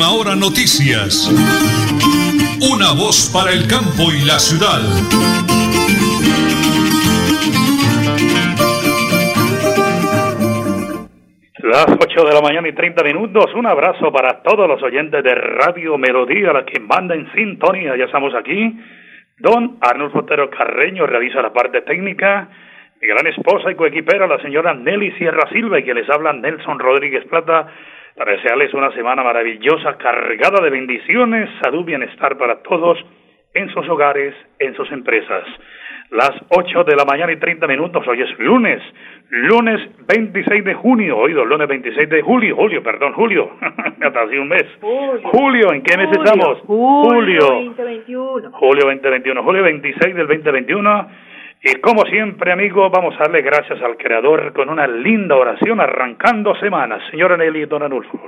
Última 0.00 0.18
Hora 0.18 0.34
Noticias. 0.34 1.28
Una 2.72 2.92
voz 2.96 3.28
para 3.34 3.52
el 3.52 3.68
campo 3.68 4.08
y 4.08 4.24
la 4.24 4.38
ciudad. 4.38 4.80
Las 11.58 11.86
8 12.00 12.24
de 12.24 12.32
la 12.32 12.40
mañana 12.40 12.68
y 12.68 12.72
30 12.72 13.04
minutos. 13.04 13.52
Un 13.54 13.66
abrazo 13.66 14.10
para 14.10 14.40
todos 14.42 14.66
los 14.66 14.82
oyentes 14.82 15.22
de 15.22 15.34
Radio 15.34 15.98
Melodía, 15.98 16.54
la 16.54 16.64
que 16.64 16.80
manda 16.80 17.14
en 17.14 17.30
sintonía. 17.34 17.94
Ya 17.94 18.04
estamos 18.04 18.34
aquí. 18.34 18.80
Don 19.36 19.76
Arnold 19.82 20.12
Fotero 20.12 20.48
Carreño 20.48 21.04
realiza 21.06 21.42
la 21.42 21.52
parte 21.52 21.82
técnica. 21.82 22.48
Mi 23.02 23.06
gran 23.06 23.26
esposa 23.26 23.70
y 23.70 23.74
coequipera, 23.74 24.26
la 24.26 24.40
señora 24.40 24.72
Nelly 24.72 25.12
Sierra 25.18 25.46
Silva, 25.52 25.78
y 25.78 25.84
que 25.84 25.92
les 25.92 26.08
habla 26.08 26.32
Nelson 26.32 26.78
Rodríguez 26.78 27.26
Plata, 27.26 27.66
para 28.20 28.32
desearles 28.32 28.74
una 28.74 28.92
semana 28.92 29.22
maravillosa, 29.22 29.96
cargada 29.96 30.62
de 30.62 30.68
bendiciones, 30.68 31.48
salud, 31.62 31.86
bienestar 31.86 32.36
para 32.36 32.56
todos 32.62 32.98
en 33.54 33.70
sus 33.70 33.88
hogares, 33.88 34.34
en 34.58 34.74
sus 34.74 34.92
empresas. 34.92 35.42
Las 36.10 36.32
8 36.50 36.84
de 36.84 36.96
la 36.96 37.06
mañana 37.06 37.32
y 37.32 37.36
30 37.36 37.66
minutos, 37.66 38.06
hoy 38.06 38.20
es 38.20 38.38
lunes, 38.38 38.82
lunes 39.30 39.80
26 40.06 40.64
de 40.66 40.74
junio, 40.74 41.16
oído, 41.16 41.46
lunes 41.46 41.66
26 41.66 42.10
de 42.10 42.20
julio, 42.20 42.56
julio, 42.56 42.82
perdón, 42.82 43.14
julio, 43.14 43.52
hasta 44.02 44.20
hace 44.20 44.38
un 44.38 44.48
mes. 44.48 44.66
Julio, 44.82 45.72
¿en 45.72 45.82
qué 45.82 45.96
mes 45.96 46.10
estamos? 46.12 46.58
Julio 46.66 47.40
2021. 47.40 48.50
Julio 48.52 48.84
2021, 48.84 49.42
julio 49.42 49.62
26 49.62 50.14
del 50.14 50.26
2021. 50.26 51.08
Y 51.62 51.74
como 51.80 52.04
siempre, 52.06 52.52
amigos, 52.52 52.90
vamos 52.90 53.14
a 53.16 53.24
darle 53.24 53.42
gracias 53.42 53.80
al 53.82 53.96
Creador 53.96 54.52
con 54.54 54.70
una 54.70 54.86
linda 54.86 55.36
oración 55.36 55.80
arrancando 55.80 56.54
semanas. 56.56 57.02
Señora 57.10 57.36
Nelly 57.36 57.66
Don 57.66 57.82
Anulfo. 57.82 58.18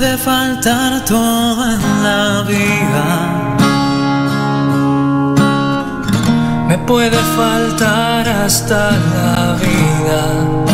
puede 0.00 0.16
faltar 0.18 1.04
todo 1.04 1.64
en 1.64 2.02
la 2.02 2.44
vida. 2.48 3.04
Me 6.68 6.78
puede 6.86 7.18
faltar 7.36 8.28
hasta 8.28 8.90
la 8.92 9.56
vida. 9.60 10.69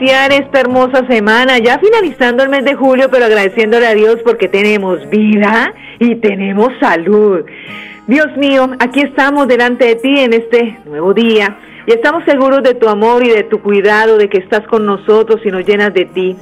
Esta 0.00 0.60
hermosa 0.60 1.06
semana, 1.06 1.58
ya 1.58 1.78
finalizando 1.78 2.42
el 2.42 2.48
mes 2.48 2.64
de 2.64 2.74
julio, 2.74 3.08
pero 3.10 3.26
agradeciéndole 3.26 3.86
a 3.86 3.94
Dios 3.94 4.16
porque 4.24 4.48
tenemos 4.48 5.08
vida 5.08 5.72
y 5.98 6.16
tenemos 6.16 6.68
salud. 6.80 7.44
Dios 8.06 8.36
mío, 8.36 8.70
aquí 8.80 9.00
estamos 9.00 9.48
delante 9.48 9.86
de 9.86 9.94
ti 9.96 10.18
en 10.18 10.32
este 10.32 10.78
nuevo 10.84 11.14
día 11.14 11.56
y 11.86 11.92
estamos 11.92 12.24
seguros 12.24 12.62
de 12.62 12.74
tu 12.74 12.88
amor 12.88 13.24
y 13.24 13.30
de 13.30 13.44
tu 13.44 13.60
cuidado, 13.60 14.18
de 14.18 14.28
que 14.28 14.38
estás 14.38 14.66
con 14.66 14.84
nosotros 14.84 15.40
y 15.44 15.50
nos 15.50 15.64
llenas 15.64 15.94
de 15.94 16.04
ti. 16.06 16.36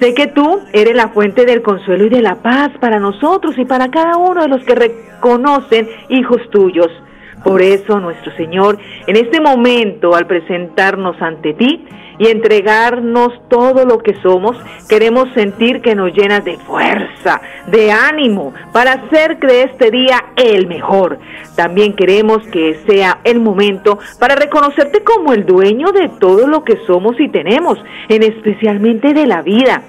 Sé 0.00 0.14
que 0.14 0.28
tú 0.28 0.60
eres 0.72 0.94
la 0.94 1.08
fuente 1.08 1.44
del 1.44 1.62
consuelo 1.62 2.06
y 2.06 2.08
de 2.08 2.22
la 2.22 2.36
paz 2.36 2.70
para 2.80 2.98
nosotros 3.00 3.56
y 3.58 3.64
para 3.64 3.90
cada 3.90 4.16
uno 4.16 4.42
de 4.42 4.48
los 4.48 4.64
que 4.64 4.74
reconocen 4.74 5.88
hijos 6.08 6.40
tuyos. 6.50 6.90
Por 7.44 7.60
eso, 7.60 8.00
nuestro 8.00 8.34
Señor, 8.36 8.78
en 9.06 9.16
este 9.16 9.40
momento, 9.40 10.14
al 10.14 10.26
presentarnos 10.26 11.20
ante 11.20 11.52
ti 11.52 11.84
y 12.18 12.28
entregarnos 12.28 13.32
todo 13.48 13.84
lo 13.84 13.98
que 13.98 14.14
somos, 14.22 14.56
queremos 14.88 15.28
sentir 15.34 15.82
que 15.82 15.94
nos 15.94 16.12
llenas 16.14 16.42
de 16.44 16.56
fuerza, 16.56 17.42
de 17.66 17.92
ánimo, 17.92 18.54
para 18.72 18.94
hacer 18.94 19.38
de 19.40 19.64
este 19.64 19.90
día 19.90 20.24
el 20.36 20.66
mejor. 20.66 21.18
También 21.54 21.94
queremos 21.94 22.38
que 22.48 22.78
sea 22.86 23.18
el 23.24 23.40
momento 23.40 23.98
para 24.18 24.36
reconocerte 24.36 25.04
como 25.04 25.34
el 25.34 25.44
dueño 25.44 25.92
de 25.92 26.08
todo 26.18 26.46
lo 26.46 26.64
que 26.64 26.78
somos 26.86 27.20
y 27.20 27.28
tenemos, 27.28 27.78
en 28.08 28.22
especialmente 28.22 29.12
de 29.12 29.26
la 29.26 29.42
vida 29.42 29.82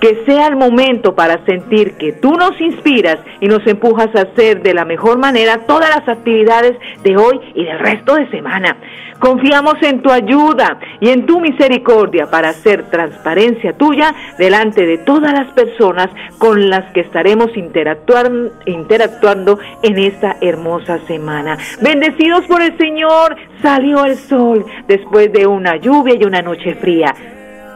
que 0.00 0.22
sea 0.26 0.48
el 0.48 0.56
momento 0.56 1.14
para 1.14 1.44
sentir 1.44 1.94
que 1.94 2.12
tú 2.12 2.32
nos 2.32 2.58
inspiras 2.60 3.18
y 3.40 3.46
nos 3.46 3.66
empujas 3.66 4.08
a 4.14 4.22
hacer 4.22 4.62
de 4.62 4.74
la 4.74 4.84
mejor 4.84 5.18
manera 5.18 5.66
todas 5.66 5.90
las 5.90 6.08
actividades 6.08 6.76
de 7.02 7.16
hoy 7.16 7.40
y 7.54 7.64
del 7.64 7.78
resto 7.78 8.14
de 8.14 8.28
semana. 8.30 8.76
Confiamos 9.18 9.74
en 9.82 10.00
tu 10.00 10.10
ayuda 10.10 10.78
y 10.98 11.10
en 11.10 11.26
tu 11.26 11.40
misericordia 11.40 12.30
para 12.30 12.48
hacer 12.48 12.84
transparencia 12.84 13.74
tuya 13.74 14.14
delante 14.38 14.86
de 14.86 14.96
todas 14.96 15.34
las 15.34 15.52
personas 15.52 16.08
con 16.38 16.70
las 16.70 16.90
que 16.92 17.00
estaremos 17.00 17.54
interactuando, 17.54 19.58
en 19.82 19.98
esta 19.98 20.36
hermosa 20.40 20.98
semana. 21.06 21.58
Bendecidos 21.82 22.46
por 22.46 22.62
el 22.62 22.76
Señor, 22.78 23.36
salió 23.60 24.06
el 24.06 24.16
sol 24.16 24.64
después 24.88 25.30
de 25.32 25.46
una 25.46 25.76
lluvia 25.76 26.14
y 26.18 26.24
una 26.24 26.40
noche 26.40 26.74
fría. 26.76 27.14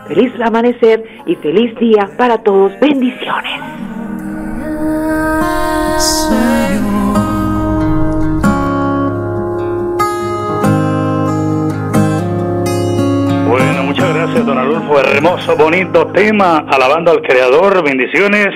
Feliz 0.09 0.33
amanecer 0.41 1.03
y 1.25 1.35
feliz 1.37 1.75
día 1.79 2.11
para 2.19 2.37
todos. 2.43 2.79
Bendiciones. 2.79 3.61
Bueno, 13.49 13.83
muchas 13.85 14.15
gracias, 14.15 14.47
don 14.47 14.59
Adolfo. 14.59 15.01
Hermoso, 15.01 15.57
bonito 15.57 16.07
tema, 16.09 16.67
alabando 16.69 17.13
al 17.13 17.23
Creador. 17.23 17.83
Bendiciones 17.83 18.49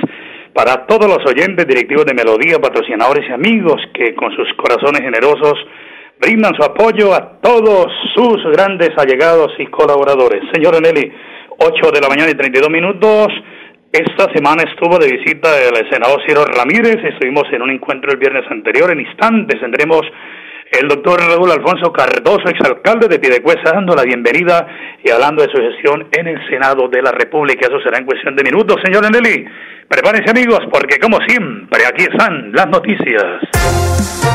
para 0.52 0.86
todos 0.86 1.08
los 1.08 1.24
oyentes, 1.26 1.66
directivos 1.66 2.04
de 2.04 2.12
Melodía, 2.12 2.58
patrocinadores 2.58 3.26
y 3.26 3.32
amigos 3.32 3.80
que 3.94 4.14
con 4.14 4.30
sus 4.36 4.52
corazones 4.54 5.00
generosos 5.00 5.54
brindan 6.20 6.54
su 6.56 6.62
apoyo 6.62 7.14
a 7.14 7.40
todos 7.40 7.86
sus 8.14 8.44
grandes 8.52 8.90
allegados 8.98 9.52
y 9.58 9.66
colaboradores. 9.66 10.42
Señora 10.52 10.80
Nelly, 10.80 11.12
8 11.58 11.90
de 11.90 12.00
la 12.00 12.08
mañana 12.08 12.30
y 12.30 12.34
32 12.34 12.70
minutos. 12.70 13.28
Esta 13.90 14.32
semana 14.32 14.62
estuvo 14.62 14.96
de 14.98 15.10
visita 15.10 15.48
el 15.58 15.90
senador 15.90 16.22
Ciro 16.26 16.44
Ramírez. 16.44 16.96
Estuvimos 17.02 17.44
en 17.52 17.62
un 17.62 17.70
encuentro 17.70 18.12
el 18.12 18.18
viernes 18.18 18.44
anterior. 18.48 18.92
En 18.92 19.00
instantes 19.00 19.60
tendremos 19.60 20.02
el 20.70 20.86
doctor 20.86 21.18
Raúl 21.18 21.50
Alfonso 21.50 21.92
Cardoso, 21.92 22.48
exalcalde 22.48 23.08
de 23.08 23.18
Piedecuesta, 23.18 23.72
dando 23.72 23.96
la 23.96 24.04
bienvenida 24.04 24.68
y 25.02 25.10
hablando 25.10 25.42
de 25.42 25.48
su 25.50 25.58
gestión 25.58 26.06
en 26.12 26.28
el 26.28 26.48
Senado 26.48 26.88
de 26.88 27.02
la 27.02 27.10
República. 27.10 27.66
Eso 27.66 27.80
será 27.80 27.98
en 27.98 28.04
cuestión 28.04 28.36
de 28.36 28.44
minutos, 28.44 28.76
señor 28.84 29.10
Nelly. 29.10 29.44
Prepárense, 29.88 30.30
amigos, 30.30 30.60
porque 30.70 30.98
como 31.00 31.18
siempre, 31.26 31.86
aquí 31.86 32.04
están 32.04 32.52
las 32.52 32.68
noticias. 32.68 34.27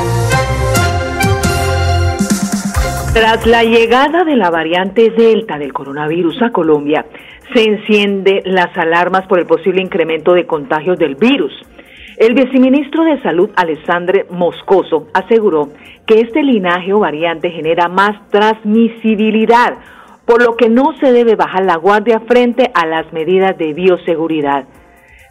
Tras 3.14 3.46
la 3.46 3.64
llegada 3.64 4.24
de 4.24 4.36
la 4.36 4.50
variante 4.50 5.12
Delta 5.12 5.60
del 5.60 5.72
coronavirus 5.72 6.42
a 6.42 6.50
Colombia, 6.50 7.06
se 7.54 7.62
encienden 7.62 8.42
las 8.46 8.76
alarmas 8.76 9.28
por 9.28 9.38
el 9.38 9.46
posible 9.46 9.84
incremento 9.84 10.34
de 10.34 10.48
contagios 10.48 10.98
del 10.98 11.14
virus. 11.14 11.54
El 12.18 12.34
viceministro 12.34 13.04
de 13.04 13.22
Salud, 13.22 13.52
Alessandre 13.56 14.26
Moscoso, 14.32 15.10
aseguró 15.14 15.70
que 16.08 16.22
este 16.22 16.42
linaje 16.42 16.92
o 16.92 17.02
variante 17.02 17.52
genera 17.52 17.88
más 17.88 18.18
transmisibilidad, 18.32 19.78
por 20.26 20.42
lo 20.42 20.56
que 20.56 20.70
no 20.70 20.96
se 21.00 21.12
debe 21.12 21.36
bajar 21.36 21.66
la 21.66 21.76
guardia 21.76 22.20
frente 22.22 22.72
a 22.74 22.88
las 22.88 23.14
medidas 23.14 23.56
de 23.60 23.74
bioseguridad. 23.74 24.66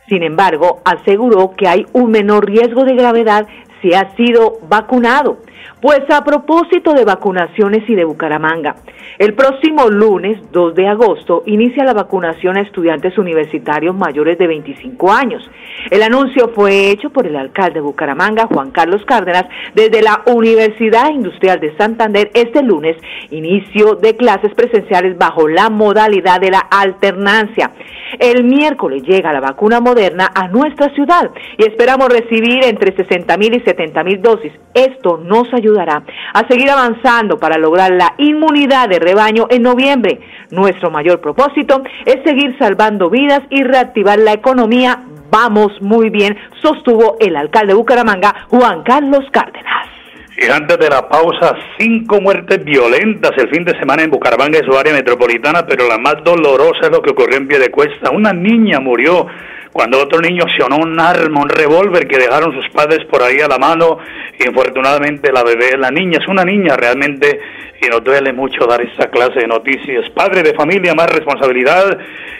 Sin 0.09 0.23
embargo, 0.23 0.83
aseguró 0.85 1.55
que 1.57 1.67
hay 1.67 1.85
un 1.95 2.13
menor 2.13 2.47
riesgo 2.47 2.85
de 2.85 2.95
gravedad 2.95 3.49
si 3.81 3.93
ha 3.93 4.15
sido 4.15 4.61
vacunado 4.69 5.39
Pues 5.81 6.01
a 6.11 6.25
propósito 6.25 6.93
de 6.93 7.05
vacunaciones 7.05 7.89
y 7.89 7.95
de 7.95 8.05
Bucaramanga, 8.05 8.77
el 9.19 9.35
próximo 9.35 9.89
lunes 9.89 10.39
2 10.53 10.75
de 10.75 10.89
agosto 10.89 11.43
inicia 11.47 11.85
la 11.85 11.93
vacunación 11.93 12.57
a 12.57 12.63
estudiantes 12.63 13.19
universitarios 13.19 13.95
mayores 13.95 14.39
de 14.39 14.47
25 14.47 15.13
años. 15.13 15.49
El 15.91 16.03
anuncio 16.03 16.53
fue 16.55 16.91
hecho 16.91 17.11
por 17.11 17.27
el 17.27 17.37
alcalde 17.37 17.75
de 17.75 17.81
Bucaramanga, 17.81 18.47
Juan 18.47 18.71
Carlos 18.71 19.05
Cárdenas, 19.05 19.45
desde 19.75 20.03
la 20.03 20.23
Universidad 20.27 21.11
Industrial 21.11 21.61
de 21.61 21.77
Santander 21.77 22.31
este 22.35 22.63
lunes, 22.63 22.97
inicio 23.31 23.97
de 23.97 24.17
clases 24.17 24.55
presenciales 24.55 25.19
bajo 25.19 25.49
la 25.49 25.69
modalidad 25.69 26.41
de 26.41 26.51
la 26.51 26.61
alternancia. 26.61 27.73
El 28.19 28.45
miércoles 28.45 29.03
llega 29.03 29.33
la 29.33 29.41
vacuna 29.41 29.81
moderna 29.81 30.31
a 30.35 30.49
nuestra 30.49 30.93
ciudad 30.95 31.31
y 31.57 31.65
esperamos 31.65 32.09
recibir 32.09 32.65
entre 32.65 32.95
60 32.95 33.37
mil 33.37 33.55
y 33.55 33.61
70 33.61 34.05
mil 34.05 34.21
dosis. 34.21 34.53
Esto 34.75 35.19
ayudará 35.53 36.03
a 36.35 36.47
seguir 36.49 36.71
avanzando 36.71 37.39
para 37.39 37.59
lograr 37.59 37.93
la 37.93 38.15
inmunidad 38.19 38.89
de 38.89 38.99
rebaño 38.99 39.47
en 39.51 39.63
noviembre. 39.63 40.21
Nuestro 40.51 40.91
mayor 40.91 41.21
propósito 41.21 41.83
es 42.05 42.23
seguir 42.25 42.57
salvando 42.59 43.11
vidas 43.11 43.43
y 43.51 43.63
reactivar 43.63 44.19
la 44.19 44.33
economía. 44.33 45.03
Vamos 45.31 45.73
muy 45.81 46.11
bien, 46.11 46.37
sostuvo 46.61 47.17
el 47.19 47.37
alcalde 47.37 47.73
de 47.73 47.79
Bucaramanga, 47.79 48.47
Juan 48.49 48.83
Carlos 48.83 49.25
Cárdenas. 49.31 49.89
Y 50.37 50.51
antes 50.51 50.79
de 50.79 50.89
la 50.89 51.07
pausa, 51.09 51.55
cinco 51.79 52.21
muertes 52.21 52.65
violentas 52.65 53.33
el 53.37 53.49
fin 53.51 53.65
de 53.65 53.79
semana 53.79 54.03
en 54.03 54.11
Bucaramanga 54.11 54.59
y 54.59 54.65
su 54.65 54.77
área 54.77 54.93
metropolitana, 54.93 55.67
pero 55.67 55.87
la 55.87 55.99
más 55.99 56.17
dolorosa 56.25 56.81
es 56.83 56.91
lo 56.91 57.03
que 57.03 57.11
ocurrió 57.11 57.37
en 57.37 57.47
Piedecuesta. 57.47 58.11
Una 58.11 58.33
niña 58.33 58.81
murió 58.81 59.27
cuando 59.73 60.03
otro 60.03 60.21
niño 60.21 60.45
accionó 60.45 60.77
un 60.77 61.01
arma, 61.01 61.41
un 61.41 61.49
revólver 61.49 62.07
que 62.07 62.19
dejaron 62.19 62.53
sus 62.53 62.69
padres 62.71 63.07
por 63.11 63.23
ahí 63.23 63.41
a 63.41 63.49
la 63.49 63.59
mano. 63.59 63.99
Y 64.39 64.47
infortunadamente 64.47 65.33
la 65.33 65.43
bebé, 65.43 65.77
la 65.79 65.91
niña, 65.91 66.19
es 66.21 66.29
una 66.29 66.45
niña 66.45 66.77
realmente 66.77 67.41
y 67.81 67.89
nos 67.89 68.05
duele 68.05 68.33
mucho 68.33 68.67
dar 68.67 68.81
esta 68.83 69.11
clase 69.11 69.41
de 69.41 69.47
noticias. 69.47 70.09
Padre 70.11 70.43
de 70.43 70.55
familia, 70.55 70.95
más 70.95 71.11
responsabilidad 71.11 71.99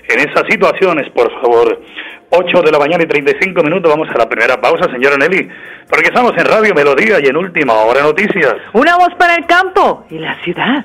en 0.09 0.21
esas 0.21 0.45
situaciones, 0.49 1.11
por 1.11 1.33
favor. 1.41 1.81
8 2.31 2.63
de 2.63 2.73
la 2.73 2.79
mañana 2.79 3.03
y 3.05 3.07
35 3.07 3.63
minutos. 3.63 3.91
Vamos 3.91 4.09
a 4.09 4.19
la 4.19 4.29
primera 4.29 4.61
pausa, 4.61 4.91
señora 4.91 5.17
Nelly, 5.17 5.49
porque 5.89 6.09
estamos 6.09 6.33
en 6.37 6.45
Radio 6.47 6.75
Melodía 6.75 7.19
y 7.23 7.27
en 7.27 7.37
Última 7.37 7.75
Hora 7.75 8.03
Noticias. 8.03 8.55
Una 8.73 8.97
voz 8.97 9.15
para 9.19 9.35
el 9.37 9.47
campo 9.47 10.07
y 10.11 10.19
la 10.19 10.39
ciudad. 10.43 10.85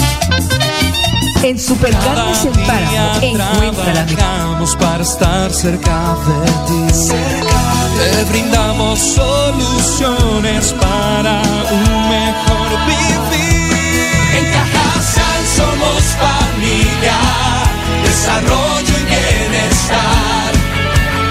En 1.42 1.58
Supercarnes 1.58 2.44
El 2.44 2.52
Páramo 2.52 3.16
encuentra 3.20 3.94
la 3.94 4.06
Trabajamos 4.06 4.76
para 4.76 5.02
estar 5.02 5.52
cerca 5.52 6.16
de 6.24 6.44
ti. 6.68 6.86
Te 7.98 8.24
brindamos 8.30 9.00
soluciones 9.00 10.72
para 10.74 11.42
un 11.72 12.08
mejor 12.08 12.68
vivir. 12.86 13.74
En 14.38 14.44
Cajasal 14.52 15.42
somos 15.56 16.02
familia, 16.22 17.18
desarrollo 18.04 18.94
y 19.00 19.04
bienestar. 19.04 20.52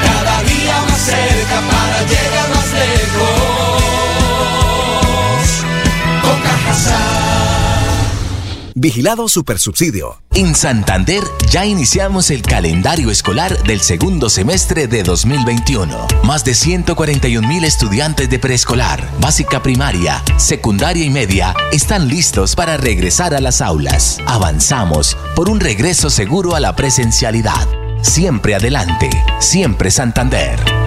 Cada 0.04 0.44
día 0.44 0.75
más 0.90 1.02
cerca 1.02 1.57
para 1.72 2.00
llegar 2.04 2.50
más 2.54 2.69
lejos. 2.74 3.81
Con 6.22 6.38
Cajasal. 6.42 7.11
Vigilado 8.75 9.27
Supersubsidio. 9.27 10.21
En 10.33 10.56
Santander 10.56 11.23
ya 11.50 11.65
iniciamos 11.65 12.31
el 12.31 12.41
calendario 12.41 13.12
escolar 13.12 13.62
del 13.63 13.81
segundo 13.81 14.29
semestre 14.29 14.88
de 14.88 15.03
2021. 15.03 16.07
Más 16.23 16.45
de 16.45 16.56
141 16.56 17.47
mil 17.47 17.63
estudiantes 17.63 18.29
de 18.29 18.39
preescolar, 18.39 19.07
básica 19.19 19.62
primaria, 19.62 20.23
secundaria 20.38 21.03
y 21.03 21.09
media 21.09 21.53
están 21.71 22.07
listos 22.07 22.56
para 22.56 22.77
regresar 22.77 23.33
a 23.33 23.41
las 23.41 23.62
aulas. 23.62 24.19
Avanzamos 24.25 25.18
por 25.35 25.50
un 25.50 25.59
regreso 25.59 26.09
seguro 26.09 26.56
a 26.56 26.59
la 26.59 26.75
presencialidad. 26.75 27.68
Siempre 28.01 28.56
adelante, 28.56 29.09
siempre 29.39 29.91
Santander. 29.91 30.81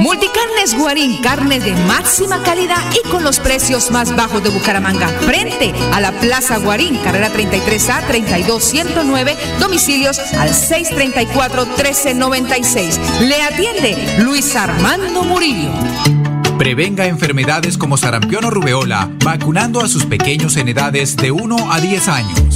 Multicarnes 0.00 0.76
Guarín, 0.76 1.22
carne 1.22 1.60
de 1.60 1.72
máxima 1.86 2.42
calidad 2.42 2.82
y 2.92 3.00
con 3.08 3.24
los 3.24 3.40
precios 3.40 3.90
más 3.90 4.14
bajos 4.14 4.42
de 4.42 4.50
Bucaramanga. 4.50 5.08
Frente 5.08 5.72
a 5.92 6.00
la 6.00 6.12
Plaza 6.12 6.58
Guarín, 6.58 6.98
carrera 6.98 7.32
33A 7.32 8.06
32109, 8.06 9.34
domicilios 9.60 10.18
al 10.18 10.50
634-1396. 10.50 12.98
Le 13.20 13.40
atiende 13.42 14.18
Luis 14.18 14.54
Armando 14.56 15.24
Murillo. 15.24 15.70
Prevenga 16.58 17.06
enfermedades 17.06 17.76
como 17.76 17.96
sarampión 17.96 18.44
o 18.44 18.50
rubeola 18.50 19.10
vacunando 19.24 19.80
a 19.80 19.88
sus 19.88 20.06
pequeños 20.06 20.56
en 20.56 20.68
edades 20.68 21.16
de 21.16 21.32
1 21.32 21.72
a 21.72 21.80
10 21.80 22.08
años. 22.08 22.51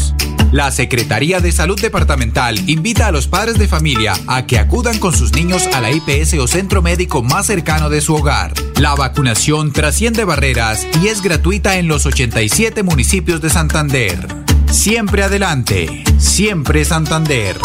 La 0.52 0.70
Secretaría 0.70 1.40
de 1.40 1.52
Salud 1.52 1.80
Departamental 1.80 2.58
invita 2.68 3.08
a 3.08 3.12
los 3.12 3.26
padres 3.26 3.58
de 3.58 3.68
familia 3.68 4.14
a 4.26 4.46
que 4.46 4.58
acudan 4.58 4.98
con 4.98 5.12
sus 5.12 5.32
niños 5.32 5.66
a 5.74 5.80
la 5.80 5.90
IPS 5.90 6.34
o 6.34 6.46
centro 6.46 6.82
médico 6.82 7.22
más 7.22 7.46
cercano 7.46 7.90
de 7.90 8.00
su 8.00 8.14
hogar. 8.14 8.52
La 8.76 8.94
vacunación 8.94 9.72
trasciende 9.72 10.24
barreras 10.24 10.86
y 11.02 11.08
es 11.08 11.20
gratuita 11.20 11.76
en 11.76 11.88
los 11.88 12.06
87 12.06 12.82
municipios 12.82 13.40
de 13.40 13.50
Santander. 13.50 14.26
Siempre 14.70 15.24
adelante, 15.24 16.04
siempre 16.18 16.84
Santander. 16.84 17.56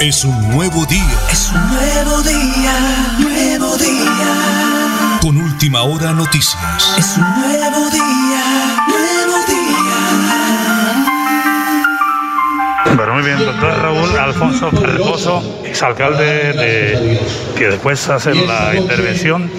Es 0.00 0.24
un 0.24 0.50
nuevo 0.50 0.84
día. 0.84 1.18
Es 1.32 1.50
un 1.50 1.68
nuevo 1.70 2.22
día, 2.22 3.16
última 5.64 5.82
hora 5.84 6.12
noticias. 6.12 6.94
Es 6.98 7.16
un 7.16 7.24
nuevo 7.40 7.88
día, 7.88 8.76
nuevo 8.86 9.38
día. 9.48 9.96
Bueno, 12.94 13.14
muy 13.14 13.22
bien, 13.22 13.38
doctor 13.38 13.78
Raúl 13.80 14.18
Alfonso 14.18 14.70
Ferposo, 14.70 15.62
exalcalde 15.64 16.52
de 16.52 17.18
que 17.56 17.68
después 17.68 18.06
hace 18.10 18.34
la 18.34 18.74
intervención, 18.76 19.50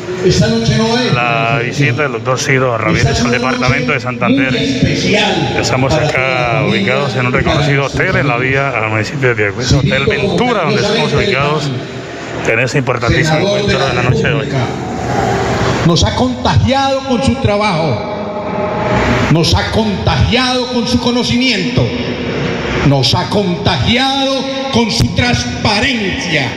la 1.15 1.59
visita 1.63 2.03
del 2.03 2.11
doctor 2.11 2.39
Ciro 2.39 2.77
Ravietes 2.77 3.21
al 3.21 3.31
departamento 3.31 3.93
de 3.93 3.99
Santander. 3.99 4.55
Estamos 4.55 5.91
acá 5.91 6.65
ubicados 6.69 7.15
en 7.15 7.25
un 7.25 7.33
reconocido 7.33 7.85
hotel 7.85 8.15
en 8.17 8.27
la 8.27 8.37
vía 8.37 8.69
al 8.69 8.91
municipio 8.91 9.29
de 9.29 9.35
Piedecuesta, 9.35 9.77
Hotel 9.77 10.05
Ventura, 10.05 10.65
donde 10.65 10.83
estamos 10.83 11.11
ubicados 11.13 11.71
en 12.47 12.59
ese 12.59 12.77
importantísimo 12.77 13.39
encuentro 13.39 13.87
de 13.87 13.93
la 13.95 14.03
noche 14.03 14.27
de 14.27 14.33
hoy. 14.33 14.47
Nos 15.85 16.03
ha 16.03 16.15
contagiado 16.15 17.01
con 17.07 17.23
su 17.23 17.35
trabajo, 17.35 18.15
nos 19.31 19.53
ha 19.53 19.71
contagiado 19.71 20.73
con 20.73 20.87
su 20.87 20.99
conocimiento, 20.99 21.87
nos 22.87 23.13
ha 23.13 23.29
contagiado 23.29 24.33
con 24.71 24.89
su 24.89 25.13
transparencia, 25.13 26.51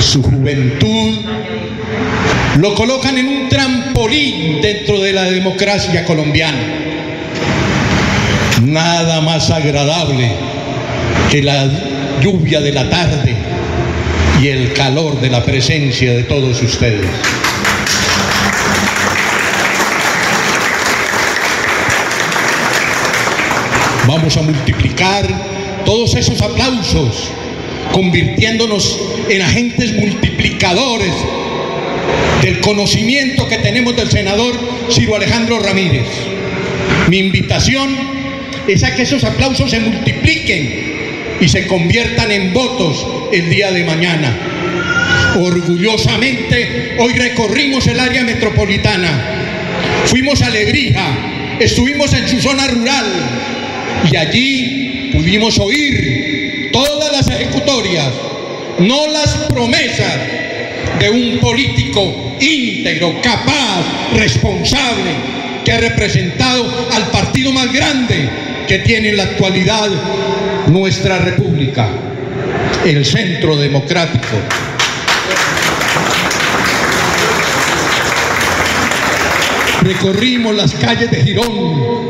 su 0.00 0.22
juventud. 0.22 1.18
Lo 2.58 2.74
colocan 2.74 3.16
en 3.16 3.26
un 3.26 3.48
trampolín 3.48 4.60
dentro 4.60 5.00
de 5.00 5.12
la 5.14 5.24
democracia 5.24 6.04
colombiana. 6.04 6.60
Nada 8.62 9.22
más 9.22 9.50
agradable 9.50 10.30
que 11.30 11.42
la 11.42 11.68
lluvia 12.20 12.60
de 12.60 12.72
la 12.72 12.88
tarde 12.90 13.34
y 14.42 14.48
el 14.48 14.74
calor 14.74 15.20
de 15.22 15.30
la 15.30 15.42
presencia 15.42 16.12
de 16.12 16.24
todos 16.24 16.62
ustedes. 16.62 17.08
Vamos 24.06 24.36
a 24.36 24.42
multiplicar 24.42 25.26
todos 25.86 26.14
esos 26.14 26.42
aplausos, 26.42 27.30
convirtiéndonos 27.92 29.00
en 29.30 29.40
agentes 29.40 29.94
multiplicadores 29.94 31.12
del 32.42 32.60
conocimiento 32.60 33.48
que 33.48 33.56
tenemos 33.58 33.96
del 33.96 34.10
senador 34.10 34.52
Ciro 34.90 35.16
Alejandro 35.16 35.58
Ramírez. 35.58 36.06
Mi 37.08 37.18
invitación 37.18 37.96
es 38.68 38.84
a 38.84 38.94
que 38.94 39.02
esos 39.02 39.24
aplausos 39.24 39.70
se 39.70 39.80
multipliquen 39.80 41.38
y 41.40 41.48
se 41.48 41.66
conviertan 41.66 42.30
en 42.30 42.52
votos 42.52 43.06
el 43.32 43.48
día 43.48 43.72
de 43.72 43.84
mañana. 43.84 44.36
Orgullosamente, 45.36 46.96
hoy 46.98 47.14
recorrimos 47.14 47.86
el 47.86 47.98
área 47.98 48.22
metropolitana, 48.22 49.08
fuimos 50.06 50.42
a 50.42 50.50
Lebrija, 50.50 51.56
estuvimos 51.58 52.12
en 52.12 52.28
su 52.28 52.40
zona 52.40 52.66
rural 52.68 53.06
y 54.10 54.16
allí 54.16 55.10
pudimos 55.12 55.58
oír 55.58 56.70
todas 56.72 57.12
las 57.12 57.28
ejecutorias, 57.28 58.08
no 58.78 59.06
las 59.08 59.28
promesas 59.48 60.18
de 60.98 61.10
un 61.10 61.38
político 61.38 62.36
íntegro, 62.40 63.20
capaz, 63.22 63.84
responsable, 64.14 65.10
que 65.64 65.72
ha 65.72 65.78
representado 65.78 66.88
al 66.92 67.10
partido 67.10 67.52
más 67.52 67.72
grande 67.72 68.28
que 68.68 68.80
tiene 68.80 69.10
en 69.10 69.16
la 69.16 69.24
actualidad 69.24 69.90
nuestra 70.68 71.18
república, 71.18 71.88
el 72.84 73.04
centro 73.04 73.56
democrático. 73.56 74.36
Recorrimos 79.82 80.54
las 80.54 80.72
calles 80.74 81.10
de 81.10 81.22
Girón 81.22 82.03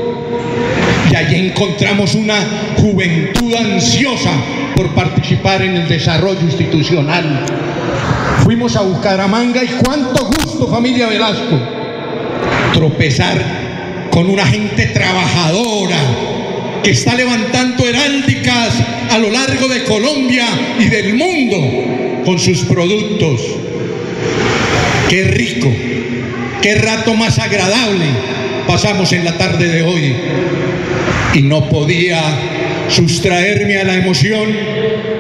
y 1.10 1.16
allí 1.16 1.48
encontramos 1.48 2.14
una 2.14 2.36
juventud 2.76 3.54
ansiosa 3.54 4.32
por 4.74 4.94
participar 4.94 5.62
en 5.62 5.76
el 5.76 5.88
desarrollo 5.88 6.40
institucional. 6.40 7.44
Fuimos 8.42 8.76
a 8.76 8.82
Bucaramanga 8.82 9.62
y 9.62 9.68
cuánto 9.84 10.26
gusto 10.26 10.68
familia 10.68 11.08
Velasco 11.08 11.58
tropezar 12.72 13.40
con 14.10 14.28
una 14.28 14.44
gente 14.46 14.86
trabajadora 14.86 15.96
que 16.82 16.90
está 16.90 17.14
levantando 17.14 17.88
heráldicas 17.88 18.74
a 19.10 19.18
lo 19.18 19.30
largo 19.30 19.68
de 19.68 19.84
Colombia 19.84 20.46
y 20.78 20.84
del 20.88 21.14
mundo 21.14 22.24
con 22.24 22.38
sus 22.38 22.64
productos. 22.64 23.40
Qué 25.08 25.24
rico, 25.24 25.70
qué 26.60 26.74
rato 26.74 27.14
más 27.14 27.38
agradable 27.38 28.04
pasamos 28.66 29.12
en 29.12 29.24
la 29.24 29.36
tarde 29.36 29.68
de 29.68 29.82
hoy. 29.82 30.14
Y 31.34 31.42
no 31.42 31.68
podía 31.68 32.20
sustraerme 32.88 33.78
a 33.78 33.84
la 33.84 33.94
emoción 33.94 34.48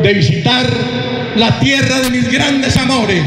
de 0.02 0.14
visitar 0.14 0.66
la 1.36 1.58
tierra 1.58 2.00
de 2.00 2.10
mis 2.10 2.30
grandes 2.30 2.76
amores. 2.76 3.22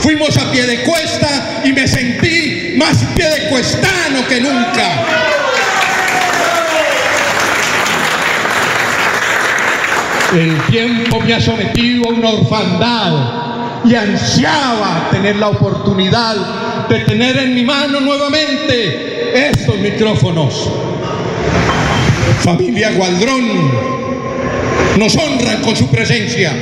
Fuimos 0.00 0.36
a 0.36 0.50
pie 0.50 0.66
de 0.66 0.82
cuesta 0.82 1.62
y 1.64 1.72
me 1.72 1.86
sentí 1.86 2.74
más 2.76 3.04
pie 3.14 3.26
de 3.28 3.48
cuestano 3.48 4.26
que 4.28 4.40
nunca. 4.40 5.04
El 10.34 10.60
tiempo 10.70 11.20
me 11.20 11.34
ha 11.34 11.40
sometido 11.40 12.04
a 12.06 12.12
una 12.12 12.28
orfandad 12.30 13.12
y 13.84 13.94
ansiaba 13.94 15.08
tener 15.10 15.36
la 15.36 15.48
oportunidad 15.48 16.36
de 16.88 16.98
tener 17.00 17.36
en 17.38 17.54
mi 17.54 17.64
mano 17.64 18.00
nuevamente 18.00 19.17
estos 19.34 19.78
micrófonos. 19.78 20.70
Familia 22.42 22.92
Gualdrón, 22.92 23.44
nos 24.98 25.16
honran 25.16 25.62
con 25.62 25.76
su 25.76 25.88
presencia. 25.88 26.52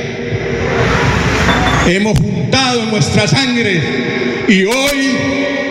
Hemos 1.87 2.17
juntado 2.17 2.85
nuestra 2.87 3.27
sangre 3.27 3.81
y 4.47 4.65
hoy, 4.65 5.17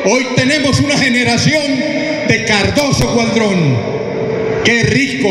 hoy 0.06 0.26
tenemos 0.34 0.80
una 0.80 0.96
generación 0.96 1.62
de 2.28 2.44
Cardoso 2.46 3.12
Gualdrón. 3.12 3.76
Qué 4.64 4.82
rico, 4.84 5.28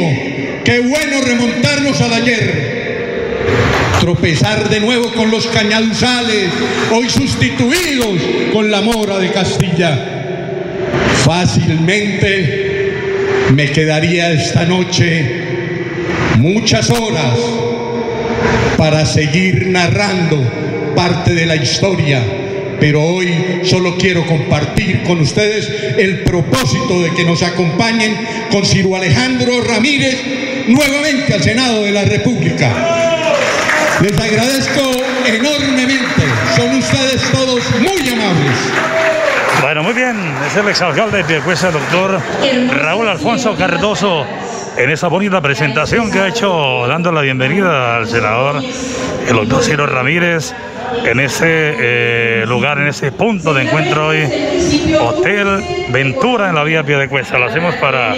qué 0.64 0.80
bueno 0.80 1.22
remontarnos 1.22 2.00
al 2.02 2.14
ayer 2.14 2.76
tropezar 4.06 4.70
de 4.70 4.80
nuevo 4.82 5.12
con 5.14 5.32
los 5.32 5.48
cañaduzales, 5.48 6.52
hoy 6.92 7.10
sustituidos 7.10 8.22
con 8.54 8.70
la 8.70 8.82
mora 8.82 9.18
de 9.18 9.32
Castilla. 9.32 10.15
Fácilmente 11.26 12.94
me 13.52 13.72
quedaría 13.72 14.32
esta 14.32 14.64
noche 14.66 15.26
muchas 16.38 16.92
horas 16.92 17.40
para 18.78 19.04
seguir 19.08 19.66
narrando 19.66 20.38
parte 20.96 21.34
de 21.34 21.48
la 21.48 21.56
historia, 21.56 22.22
pero 22.80 23.02
hoy 23.02 23.34
solo 23.64 23.98
quiero 23.98 24.24
compartir 24.28 25.02
con 25.02 25.20
ustedes 25.20 25.68
el 25.98 26.20
propósito 26.20 27.02
de 27.02 27.10
que 27.16 27.24
nos 27.24 27.42
acompañen 27.42 28.16
con 28.52 28.64
Ciro 28.64 28.96
Alejandro 28.96 29.62
Ramírez 29.62 30.22
nuevamente 30.68 31.34
al 31.34 31.42
Senado 31.42 31.86
de 31.86 31.92
la 31.92 32.04
República. 32.04 32.72
Les 34.00 34.20
agradezco 34.20 34.92
enormemente, 35.26 36.24
son 36.56 36.78
ustedes 36.78 37.24
todos 37.32 37.64
muy 37.80 38.10
amables. 38.10 38.58
Bueno, 39.66 39.82
muy 39.82 39.94
bien, 39.94 40.16
es 40.46 40.56
el 40.58 40.68
exalcalde 40.70 41.18
de 41.18 41.24
Piecuesa, 41.24 41.72
doctor 41.72 42.20
Raúl 42.70 43.08
Alfonso 43.08 43.56
Cardoso, 43.56 44.24
en 44.78 44.92
esa 44.92 45.08
bonita 45.08 45.42
presentación 45.42 46.12
que 46.12 46.20
ha 46.20 46.28
hecho, 46.28 46.86
dando 46.88 47.12
la 47.12 47.22
bienvenida 47.22 47.98
al 47.98 48.08
senador, 48.08 48.62
el 49.28 49.36
doctor 49.36 49.64
Ciro 49.64 49.88
Ramírez, 49.88 50.54
en 51.04 51.20
ese 51.20 51.48
eh, 51.50 52.44
lugar, 52.46 52.78
en 52.78 52.90
ese 52.90 53.12
punto 53.12 53.56
de 53.56 53.64
encuentro 53.64 54.10
hoy, 54.10 54.30
Hotel 55.02 55.64
Ventura 55.90 56.50
en 56.50 56.54
la 56.54 56.64
vía 56.64 56.84
Piedecuesta. 56.84 57.40
Lo 57.40 57.46
hacemos 57.46 57.74
para 57.78 58.14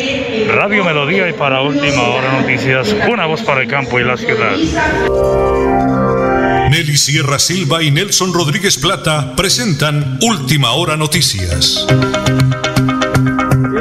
Radio 0.53 0.83
Melodía 0.83 1.29
y 1.29 1.33
para 1.33 1.61
Última 1.61 2.09
Hora 2.09 2.41
Noticias, 2.41 2.93
una 3.09 3.25
voz 3.25 3.41
para 3.43 3.61
el 3.61 3.69
campo 3.69 4.01
y 4.01 4.03
la 4.03 4.17
ciudad. 4.17 5.86
Nelly 6.69 6.97
Sierra 6.97 7.39
Silva 7.39 7.81
y 7.81 7.91
Nelson 7.91 8.33
Rodríguez 8.33 8.77
Plata 8.77 9.35
presentan 9.35 10.19
Última 10.21 10.73
Hora 10.73 10.97
Noticias. 10.97 11.87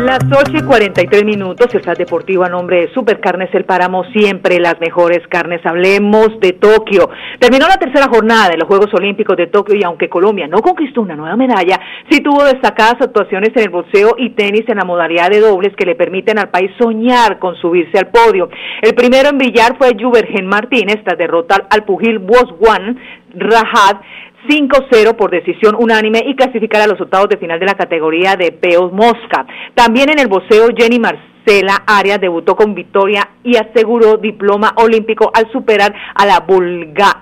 Las 0.07 0.21
8 0.23 0.53
y 0.55 0.63
43 0.63 1.25
minutos, 1.25 1.75
Estado 1.75 1.97
Deportivo 1.99 2.45
a 2.45 2.49
nombre 2.49 2.77
de 2.77 2.95
Supercarnes 2.95 3.53
El 3.53 3.65
Páramo, 3.65 4.05
siempre 4.13 4.61
las 4.61 4.79
mejores 4.79 5.27
carnes. 5.27 5.67
Hablemos 5.67 6.29
de 6.39 6.53
Tokio. 6.53 7.11
Terminó 7.41 7.67
la 7.67 7.75
tercera 7.75 8.07
jornada 8.09 8.51
de 8.51 8.57
los 8.57 8.69
Juegos 8.69 8.95
Olímpicos 8.95 9.37
de 9.37 9.49
Tokio 9.49 9.75
y 9.75 9.83
aunque 9.83 10.09
Colombia 10.09 10.47
no 10.47 10.59
conquistó 10.59 11.01
una 11.01 11.17
nueva 11.17 11.35
medalla, 11.35 11.81
sí 12.09 12.21
tuvo 12.21 12.45
destacadas 12.45 13.01
actuaciones 13.01 13.51
en 13.57 13.63
el 13.65 13.71
boxeo 13.71 14.15
y 14.17 14.31
tenis 14.31 14.63
en 14.69 14.77
la 14.77 14.85
modalidad 14.85 15.29
de 15.29 15.41
dobles 15.41 15.75
que 15.75 15.87
le 15.87 15.97
permiten 15.97 16.39
al 16.39 16.51
país 16.51 16.71
soñar 16.79 17.41
con 17.41 17.57
subirse 17.57 17.99
al 17.99 18.07
podio. 18.07 18.49
El 18.83 18.95
primero 18.95 19.31
en 19.31 19.39
brillar 19.39 19.77
fue 19.77 19.97
Juvergen 20.01 20.47
Martínez 20.47 21.03
tras 21.03 21.19
derrotar 21.19 21.67
al 21.69 21.85
pugil 21.85 22.21
Boswan 22.21 22.97
Rajad 23.35 23.97
5-0 24.49 25.17
por 25.17 25.31
decisión 25.31 25.77
unánime 25.79 26.23
y 26.27 26.35
clasificar 26.35 26.83
a 26.83 26.87
los 26.87 27.01
octavos 27.01 27.29
de 27.29 27.37
final 27.37 27.59
de 27.59 27.67
la 27.67 27.75
categoría 27.75 28.37
de 28.37 28.53
peos 28.53 28.93
mosca. 28.93 29.47
También 29.75 30.11
en 30.11 30.19
el 30.19 30.29
boxeo, 30.29 30.69
Jenny 30.77 30.99
Marcela 31.47 31.85
Arias 31.87 32.21
debutó 32.21 32.57
con 32.57 32.75
victoria 32.75 33.29
y 33.45 33.57
aseguró 33.57 34.17
diploma 34.17 34.73
olímpico 34.77 35.31
al 35.33 35.51
superar 35.53 35.95
a 36.15 36.27
la, 36.27 36.45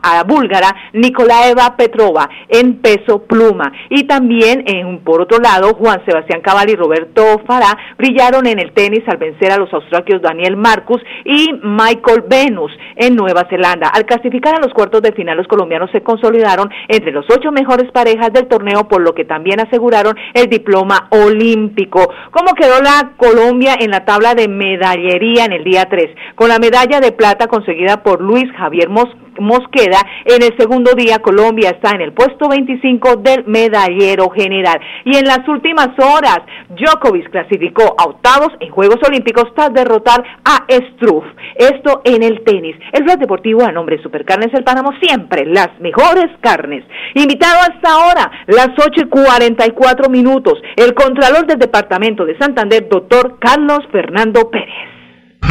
a 0.02 0.24
búlgara 0.24 0.74
Nikolaeva 0.94 1.76
Petrova 1.76 2.28
en 2.48 2.80
peso 2.80 3.24
pluma. 3.24 3.70
Y 3.90 4.04
también, 4.04 4.64
en, 4.66 5.00
por 5.00 5.20
otro 5.20 5.38
lado, 5.38 5.74
Juan 5.74 6.02
Sebastián 6.06 6.40
Cabal 6.40 6.70
y 6.70 6.76
Roberto 6.76 7.42
Farah 7.46 7.76
brillaron 7.98 8.46
en 8.46 8.58
el 8.58 8.72
tenis 8.72 9.02
al 9.06 9.18
vencer 9.18 9.52
a 9.52 9.58
los 9.58 9.72
australios 9.74 10.22
Daniel 10.22 10.56
Marcus 10.56 11.02
y 11.24 11.52
Michael 11.62 12.24
Venus 12.26 12.72
en 12.96 13.16
Nueva 13.16 13.46
Zelanda. 13.50 13.88
Al 13.88 14.06
clasificar 14.06 14.54
a 14.54 14.60
los 14.60 14.72
cuartos 14.72 15.02
de 15.02 15.12
final, 15.12 15.36
los 15.36 15.48
colombianos 15.48 15.90
se 15.90 16.02
consolidaron 16.02 16.70
entre 16.88 17.12
los 17.12 17.26
ocho 17.30 17.52
mejores 17.52 17.90
parejas 17.92 18.32
del 18.32 18.46
torneo, 18.46 18.88
por 18.88 19.02
lo 19.02 19.14
que 19.14 19.26
también 19.26 19.60
aseguraron 19.60 20.16
el 20.32 20.48
diploma 20.48 21.08
olímpico. 21.10 22.10
¿Cómo 22.30 22.54
quedó 22.54 22.80
la 22.80 23.12
Colombia 23.18 23.76
en 23.78 23.90
la 23.90 24.04
tabla 24.04 24.13
de 24.34 24.48
medallería 24.48 25.44
en 25.44 25.52
el 25.52 25.64
día 25.64 25.86
3? 25.90 26.10
Con 26.36 26.48
la 26.48 26.58
medalla 26.58 27.00
de 27.00 27.12
plata 27.12 27.48
conseguida 27.48 28.02
por 28.02 28.20
Luis 28.20 28.44
Javier 28.56 28.88
Mos 28.88 29.08
Mosqueda, 29.40 29.98
en 30.24 30.42
el 30.42 30.56
segundo 30.58 30.92
día 30.94 31.18
Colombia 31.18 31.70
está 31.70 31.94
en 31.94 32.02
el 32.02 32.12
puesto 32.12 32.48
25 32.48 33.16
del 33.16 33.44
medallero 33.46 34.30
general. 34.30 34.80
Y 35.04 35.16
en 35.16 35.24
las 35.24 35.46
últimas 35.48 35.88
horas, 35.98 36.40
Djokovic 36.70 37.30
clasificó 37.30 37.94
a 37.98 38.04
octavos 38.04 38.48
en 38.60 38.70
Juegos 38.70 38.98
Olímpicos 39.06 39.52
tras 39.54 39.72
derrotar 39.72 40.24
a 40.44 40.64
Struff. 40.68 41.24
Esto 41.56 42.02
en 42.04 42.22
el 42.22 42.42
tenis. 42.44 42.76
El 42.92 43.04
Blog 43.04 43.18
Deportivo 43.18 43.64
a 43.64 43.72
nombre 43.72 43.96
de 43.96 44.02
Supercarnes 44.02 44.52
El 44.54 44.64
Páramo, 44.64 44.92
siempre 45.00 45.46
las 45.46 45.68
mejores 45.80 46.26
carnes. 46.40 46.84
Invitado 47.14 47.60
hasta 47.60 47.92
ahora, 47.92 48.30
las 48.46 48.70
8 48.76 49.06
y 49.06 49.08
44 49.08 50.10
minutos, 50.10 50.54
el 50.76 50.94
Contralor 50.94 51.46
del 51.46 51.58
Departamento 51.58 52.24
de 52.24 52.36
Santander, 52.38 52.88
doctor 52.88 53.38
Carlos 53.38 53.80
Fernando 53.90 54.50
Pérez. 54.50 54.93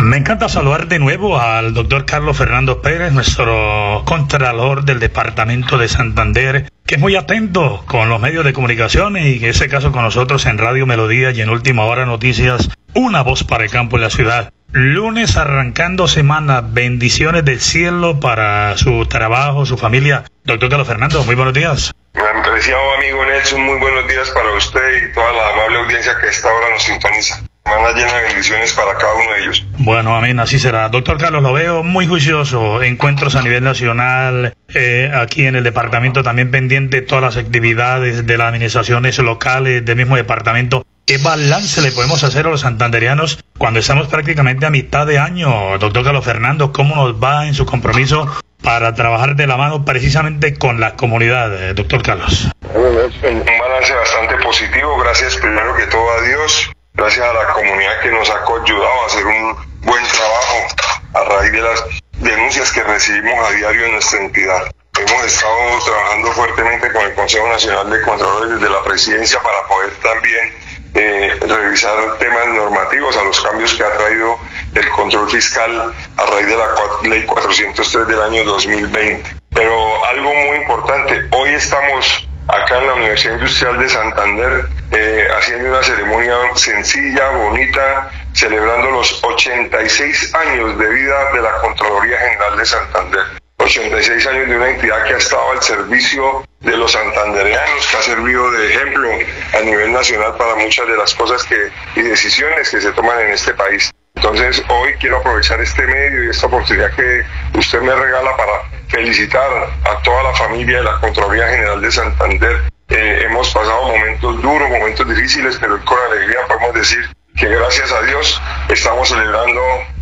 Me 0.01 0.17
encanta 0.17 0.49
saludar 0.49 0.87
de 0.87 0.99
nuevo 0.99 1.39
al 1.39 1.73
doctor 1.73 2.05
Carlos 2.05 2.37
Fernando 2.37 2.81
Pérez, 2.81 3.13
nuestro 3.13 4.03
contralor 4.05 4.83
del 4.83 4.99
Departamento 4.99 5.77
de 5.77 5.87
Santander, 5.87 6.71
que 6.85 6.95
es 6.95 7.01
muy 7.01 7.15
atento 7.15 7.83
con 7.87 8.09
los 8.09 8.19
medios 8.19 8.43
de 8.43 8.53
comunicación 8.53 9.17
y 9.17 9.37
en 9.37 9.45
ese 9.45 9.69
caso 9.69 9.91
con 9.91 10.03
nosotros 10.03 10.45
en 10.45 10.57
Radio 10.57 10.85
Melodía 10.85 11.31
y 11.31 11.41
en 11.41 11.49
Última 11.49 11.85
Hora 11.85 12.05
Noticias, 12.05 12.69
una 12.93 13.21
voz 13.21 13.43
para 13.43 13.63
el 13.63 13.71
campo 13.71 13.97
y 13.97 14.01
la 14.01 14.09
ciudad. 14.09 14.51
Lunes 14.71 15.37
arrancando 15.37 16.07
semana, 16.07 16.61
bendiciones 16.61 17.45
del 17.45 17.61
cielo 17.61 18.19
para 18.19 18.75
su 18.77 19.05
trabajo, 19.05 19.65
su 19.65 19.77
familia. 19.77 20.23
Doctor 20.43 20.69
Carlos 20.69 20.87
Fernando, 20.87 21.23
muy 21.23 21.35
buenos 21.35 21.53
días. 21.53 21.91
Mi 22.15 22.21
apreciado 22.21 22.95
amigo 22.97 23.23
Nelson, 23.25 23.61
muy 23.61 23.79
buenos 23.79 24.07
días 24.07 24.29
para 24.31 24.51
usted 24.53 25.09
y 25.09 25.13
toda 25.13 25.31
la 25.31 25.49
amable 25.53 25.79
audiencia 25.79 26.13
que 26.19 26.27
a 26.27 26.29
esta 26.29 26.51
hora 26.51 26.69
nos 26.71 26.83
sintoniza. 26.83 27.43
Semana 27.65 27.93
llena 27.93 28.13
de 28.13 28.23
bendiciones 28.23 28.73
para 28.73 28.97
cada 28.97 29.13
uno 29.13 29.31
de 29.33 29.41
ellos. 29.41 29.65
Bueno, 29.77 30.15
amén, 30.15 30.39
así 30.39 30.59
será. 30.59 30.89
Doctor 30.89 31.17
Carlos, 31.17 31.41
lo 31.41 31.53
veo 31.53 31.81
muy 31.81 32.07
juicioso. 32.07 32.83
Encuentros 32.83 33.35
a 33.35 33.41
nivel 33.41 33.63
nacional, 33.63 34.53
eh, 34.73 35.09
aquí 35.13 35.45
en 35.45 35.55
el 35.55 35.63
departamento 35.63 36.23
también 36.23 36.51
pendiente 36.51 37.01
todas 37.01 37.23
las 37.23 37.37
actividades 37.37 38.27
de 38.27 38.37
las 38.37 38.49
administraciones 38.49 39.17
locales 39.19 39.85
del 39.85 39.95
mismo 39.95 40.17
departamento. 40.17 40.85
¿Qué 41.05 41.17
balance 41.17 41.81
le 41.81 41.91
podemos 41.91 42.23
hacer 42.23 42.47
a 42.47 42.49
los 42.49 42.61
santanderianos 42.61 43.43
cuando 43.57 43.79
estamos 43.79 44.07
prácticamente 44.07 44.65
a 44.65 44.69
mitad 44.69 45.05
de 45.05 45.19
año? 45.19 45.77
Doctor 45.77 46.03
Carlos 46.03 46.23
Fernando, 46.23 46.71
¿cómo 46.71 46.95
nos 46.95 47.21
va 47.21 47.47
en 47.47 47.53
su 47.53 47.65
compromiso 47.65 48.27
para 48.61 48.93
trabajar 48.93 49.35
de 49.35 49.47
la 49.47 49.57
mano 49.57 49.83
precisamente 49.83 50.57
con 50.57 50.79
la 50.79 50.95
comunidad, 50.95 51.61
eh, 51.61 51.73
doctor 51.73 52.01
Carlos? 52.03 52.49
Un 52.73 53.45
balance 53.59 53.93
bastante 53.93 54.35
positivo, 54.43 54.97
gracias 54.97 55.35
primero 55.37 55.75
que 55.75 55.87
todo 55.87 56.09
a 56.09 56.21
Dios, 56.25 56.71
gracias 56.93 57.25
a 57.25 57.33
la 57.33 57.47
comunidad 57.53 58.01
que 58.01 58.11
nos 58.11 58.29
ha 58.29 58.37
ayudado 58.43 59.03
a 59.03 59.05
hacer 59.05 59.25
un 59.25 59.55
buen 59.81 60.03
trabajo 60.07 60.67
a 61.13 61.23
raíz 61.23 61.51
de 61.51 61.61
las 61.61 61.83
denuncias 62.19 62.71
que 62.71 62.83
recibimos 62.83 63.47
a 63.47 63.51
diario 63.51 63.85
en 63.85 63.91
nuestra 63.93 64.19
entidad. 64.19 64.71
Hemos 64.99 65.25
estado 65.25 65.57
trabajando 65.85 66.31
fuertemente 66.33 66.91
con 66.91 67.01
el 67.03 67.13
Consejo 67.15 67.47
Nacional 67.47 67.89
de 67.89 68.01
Contralores 68.03 68.51
desde 68.51 68.69
la 68.69 68.83
presidencia 68.83 69.41
para 69.41 69.67
poder 69.67 69.91
también 70.03 70.53
eh, 70.93 71.33
revisar 71.41 72.17
temas 72.19 72.47
normativos 72.49 73.17
a 73.17 73.23
los 73.23 73.41
cambios 73.41 73.73
que 73.73 73.83
ha 73.83 73.97
traído 73.97 74.37
el 74.75 74.89
control 74.89 75.29
fiscal 75.29 75.93
a 76.17 76.25
raíz 76.25 76.47
de 76.47 76.57
la 76.57 76.67
ley 77.03 77.25
403 77.25 78.07
del 78.07 78.21
año 78.21 78.43
2020. 78.43 79.35
Pero 79.49 80.05
algo 80.05 80.33
muy 80.33 80.57
importante, 80.57 81.27
hoy 81.31 81.49
estamos 81.49 82.27
acá 82.47 82.79
en 82.79 82.87
la 82.87 82.93
Universidad 82.93 83.33
Industrial 83.35 83.79
de 83.79 83.89
Santander 83.89 84.65
eh, 84.91 85.27
haciendo 85.37 85.69
una 85.69 85.83
ceremonia 85.83 86.35
sencilla, 86.55 87.29
bonita, 87.31 88.11
celebrando 88.33 88.91
los 88.91 89.23
86 89.23 90.35
años 90.35 90.77
de 90.77 90.89
vida 90.89 91.31
de 91.33 91.41
la 91.41 91.53
Contraloría 91.61 92.17
General 92.17 92.57
de 92.57 92.65
Santander. 92.65 93.23
86 93.57 94.27
años 94.27 94.49
de 94.49 94.57
una 94.57 94.69
entidad 94.69 95.03
que 95.05 95.13
ha 95.13 95.17
estado 95.17 95.51
al 95.51 95.61
servicio 95.61 96.43
de 96.59 96.75
los 96.75 96.91
santandereanos, 96.91 97.87
que 97.87 97.97
ha 97.97 98.01
servido 98.01 98.51
de 98.51 98.73
ejemplo 98.73 99.09
a 99.53 99.61
nivel 99.61 99.93
nacional 99.93 100.35
para 100.37 100.55
muchas 100.55 100.87
de 100.87 100.97
las 100.97 101.13
cosas 101.13 101.43
que, 101.45 101.71
y 101.95 102.01
decisiones 102.01 102.69
que 102.69 102.81
se 102.81 102.91
toman 102.91 103.19
en 103.21 103.29
este 103.29 103.53
país. 103.53 103.91
Entonces 104.23 104.63
hoy 104.69 104.93
quiero 105.01 105.17
aprovechar 105.17 105.59
este 105.59 105.85
medio 105.85 106.23
y 106.23 106.29
esta 106.29 106.47
oportunidad 106.47 106.89
que 106.95 107.25
usted 107.59 107.81
me 107.81 107.93
regala 107.93 108.37
para 108.37 108.53
felicitar 108.87 109.51
a 109.83 110.01
toda 110.01 110.23
la 110.23 110.33
familia 110.33 110.77
de 110.77 110.83
la 110.85 110.97
Contraloría 111.01 111.45
General 111.49 111.81
de 111.81 111.91
Santander. 111.91 112.61
Eh, 112.87 113.23
hemos 113.25 113.53
pasado 113.53 113.85
momentos 113.85 114.41
duros, 114.41 114.69
momentos 114.69 115.09
difíciles, 115.09 115.57
pero 115.59 115.77
con 115.83 115.97
alegría 116.09 116.37
podemos 116.47 116.73
decir 116.73 117.05
que 117.35 117.49
gracias 117.49 117.91
a 117.91 118.01
Dios 118.03 118.41
estamos 118.69 119.09
celebrando 119.09 119.61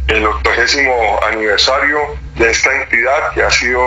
el 0.10 0.24
octogésimo 0.28 1.20
aniversario 1.28 1.98
de 2.42 2.50
esta 2.50 2.70
entidad 2.82 3.34
que 3.36 3.44
ha 3.44 3.52
sido 3.52 3.82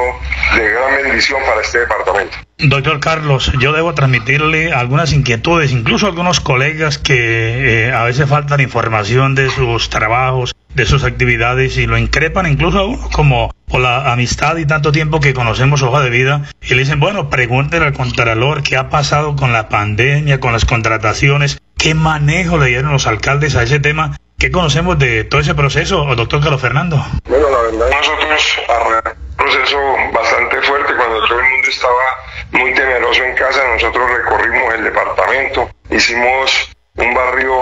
de 0.57 0.71
gran 0.71 1.03
bendición 1.03 1.41
para 1.45 1.61
este 1.61 1.81
departamento. 1.81 2.37
Doctor 2.59 3.01
Carlos, 3.01 3.53
yo 3.59 3.73
debo 3.73 3.95
transmitirle 3.95 4.73
algunas 4.73 5.13
inquietudes, 5.13 5.73
incluso 5.73 6.07
algunos 6.07 6.41
colegas 6.41 6.99
que 6.99 7.87
eh, 7.87 7.93
a 7.93 8.05
veces 8.05 8.29
faltan 8.29 8.61
información 8.61 9.35
de 9.35 9.51
sus 9.51 9.91
trabajos, 9.91 10.55
de 10.75 10.87
sus 10.87 11.03
actividades 11.03 11.77
y 11.79 11.87
lo 11.87 11.99
increpan 11.99 12.47
incluso 12.47 12.79
a 12.79 12.87
uno 12.87 13.09
como 13.13 13.53
por 13.67 13.81
la 13.81 14.13
amistad 14.13 14.57
y 14.57 14.67
tanto 14.67 14.93
tiempo 14.93 15.21
que 15.21 15.35
conocemos 15.35 15.83
hoja 15.83 16.01
de 16.01 16.11
vida 16.11 16.43
y 16.63 16.75
le 16.75 16.83
dicen, 16.83 17.01
bueno, 17.01 17.29
pregúntele 17.31 17.87
al 17.87 17.93
contralor 17.93 18.63
qué 18.63 18.77
ha 18.77 18.89
pasado 18.89 19.35
con 19.35 19.53
la 19.53 19.69
pandemia, 19.69 20.39
con 20.39 20.53
las 20.53 20.65
contrataciones, 20.65 21.61
qué 21.77 21.95
manejo 21.95 22.59
le 22.59 22.69
dieron 22.69 22.93
los 22.93 23.09
alcaldes 23.09 23.57
a 23.57 23.65
ese 23.65 23.81
tema 23.81 24.17
¿Qué 24.39 24.51
conocemos 24.51 24.99
de 24.99 25.25
todo 25.25 25.41
ese 25.41 25.55
proceso, 25.55 26.05
doctor 26.15 26.43
Carlos 26.43 26.61
Fernando? 26.61 26.97
Bueno, 27.29 27.49
la 27.51 27.63
verdad, 27.63 27.91
nosotros 27.91 28.59
un 28.69 29.37
proceso 29.37 29.79
bastante 30.13 30.63
fuerte 30.63 30.95
cuando 30.97 31.27
todo 31.27 31.41
el 31.41 31.51
mundo 31.51 31.69
estaba 31.69 32.05
muy 32.53 32.75
temeroso 32.75 33.25
en 33.25 33.35
casa, 33.35 33.61
nosotros 33.73 34.11
recorrimos 34.11 34.75
el 34.75 34.85
departamento, 34.85 35.71
hicimos 35.91 36.71
un 36.97 37.15
barrio 37.15 37.55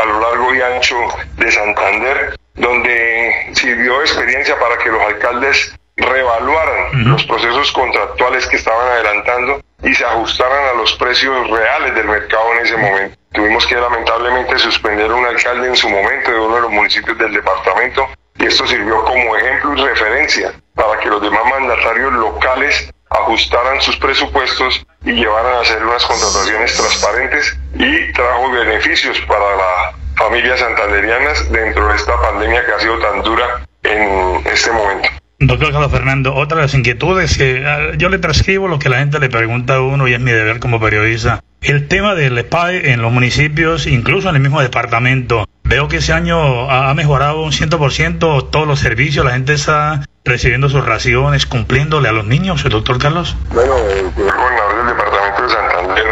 a 0.00 0.04
lo 0.04 0.20
largo 0.20 0.54
y 0.54 0.60
ancho 0.60 0.96
de 1.36 1.50
Santander, 1.50 2.36
donde 2.54 3.50
sirvió 3.52 4.00
experiencia 4.00 4.58
para 4.58 4.76
que 4.78 4.90
los 4.90 5.02
alcaldes 5.02 5.74
reevaluaran 5.96 7.04
los 7.10 7.24
procesos 7.24 7.70
contractuales 7.72 8.46
que 8.46 8.56
estaban 8.56 8.86
adelantando 8.88 9.60
y 9.82 9.94
se 9.94 10.04
ajustaran 10.04 10.68
a 10.68 10.72
los 10.74 10.92
precios 10.94 11.48
reales 11.50 11.94
del 11.94 12.06
mercado 12.06 12.54
en 12.54 12.66
ese 12.66 12.76
momento. 12.76 13.19
Tuvimos 13.32 13.64
que 13.66 13.76
lamentablemente 13.76 14.58
suspender 14.58 15.12
un 15.12 15.24
alcalde 15.24 15.68
en 15.68 15.76
su 15.76 15.88
momento 15.88 16.30
de 16.32 16.38
uno 16.38 16.56
de 16.56 16.60
los 16.62 16.70
municipios 16.70 17.16
del 17.16 17.32
departamento 17.32 18.08
y 18.38 18.46
esto 18.46 18.66
sirvió 18.66 19.04
como 19.04 19.36
ejemplo 19.36 19.74
y 19.74 19.88
referencia 19.88 20.52
para 20.74 20.98
que 20.98 21.08
los 21.08 21.22
demás 21.22 21.44
mandatarios 21.44 22.12
locales 22.12 22.90
ajustaran 23.10 23.80
sus 23.80 23.96
presupuestos 23.98 24.84
y 25.04 25.12
llevaran 25.12 25.54
a 25.54 25.60
hacer 25.60 25.84
unas 25.84 26.04
contrataciones 26.06 26.76
transparentes 26.76 27.56
y 27.74 28.12
trajo 28.12 28.50
beneficios 28.50 29.20
para 29.28 29.56
las 29.56 29.94
familias 30.16 30.60
santanderianas 30.60 31.50
dentro 31.52 31.86
de 31.86 31.96
esta 31.96 32.20
pandemia 32.20 32.64
que 32.66 32.72
ha 32.72 32.80
sido 32.80 32.98
tan 32.98 33.22
dura 33.22 33.64
en 33.84 34.42
este 34.46 34.72
momento. 34.72 35.08
Doctor 35.42 35.72
Carlos 35.72 35.90
Fernando, 35.90 36.34
otra 36.34 36.58
de 36.58 36.62
las 36.64 36.74
inquietudes 36.74 37.38
que 37.38 37.64
ah, 37.66 37.96
yo 37.96 38.10
le 38.10 38.18
transcribo 38.18 38.68
lo 38.68 38.78
que 38.78 38.90
la 38.90 38.98
gente 38.98 39.18
le 39.18 39.30
pregunta 39.30 39.76
a 39.76 39.80
uno 39.80 40.06
y 40.06 40.12
es 40.12 40.20
mi 40.20 40.32
deber 40.32 40.60
como 40.60 40.78
periodista. 40.78 41.42
El 41.62 41.88
tema 41.88 42.14
del 42.14 42.38
SPAE 42.38 42.92
en 42.92 43.00
los 43.00 43.10
municipios, 43.10 43.86
incluso 43.86 44.28
en 44.28 44.36
el 44.36 44.42
mismo 44.42 44.60
departamento. 44.60 45.46
Veo 45.64 45.88
que 45.88 45.96
ese 45.96 46.12
año 46.12 46.70
ha 46.70 46.92
mejorado 46.92 47.42
un 47.42 47.52
100% 47.52 48.50
todos 48.50 48.66
los 48.66 48.80
servicios, 48.80 49.24
la 49.24 49.32
gente 49.32 49.54
está 49.54 50.04
recibiendo 50.26 50.68
sus 50.68 50.84
raciones, 50.84 51.46
cumpliéndole 51.46 52.10
a 52.10 52.12
los 52.12 52.26
niños, 52.26 52.62
doctor 52.64 52.98
Carlos. 52.98 53.34
Bueno, 53.54 53.78
el 53.78 54.10
gobernador 54.10 54.76
del 54.76 54.86
departamento 54.94 55.42
de 55.42 55.48
Santander 55.48 56.06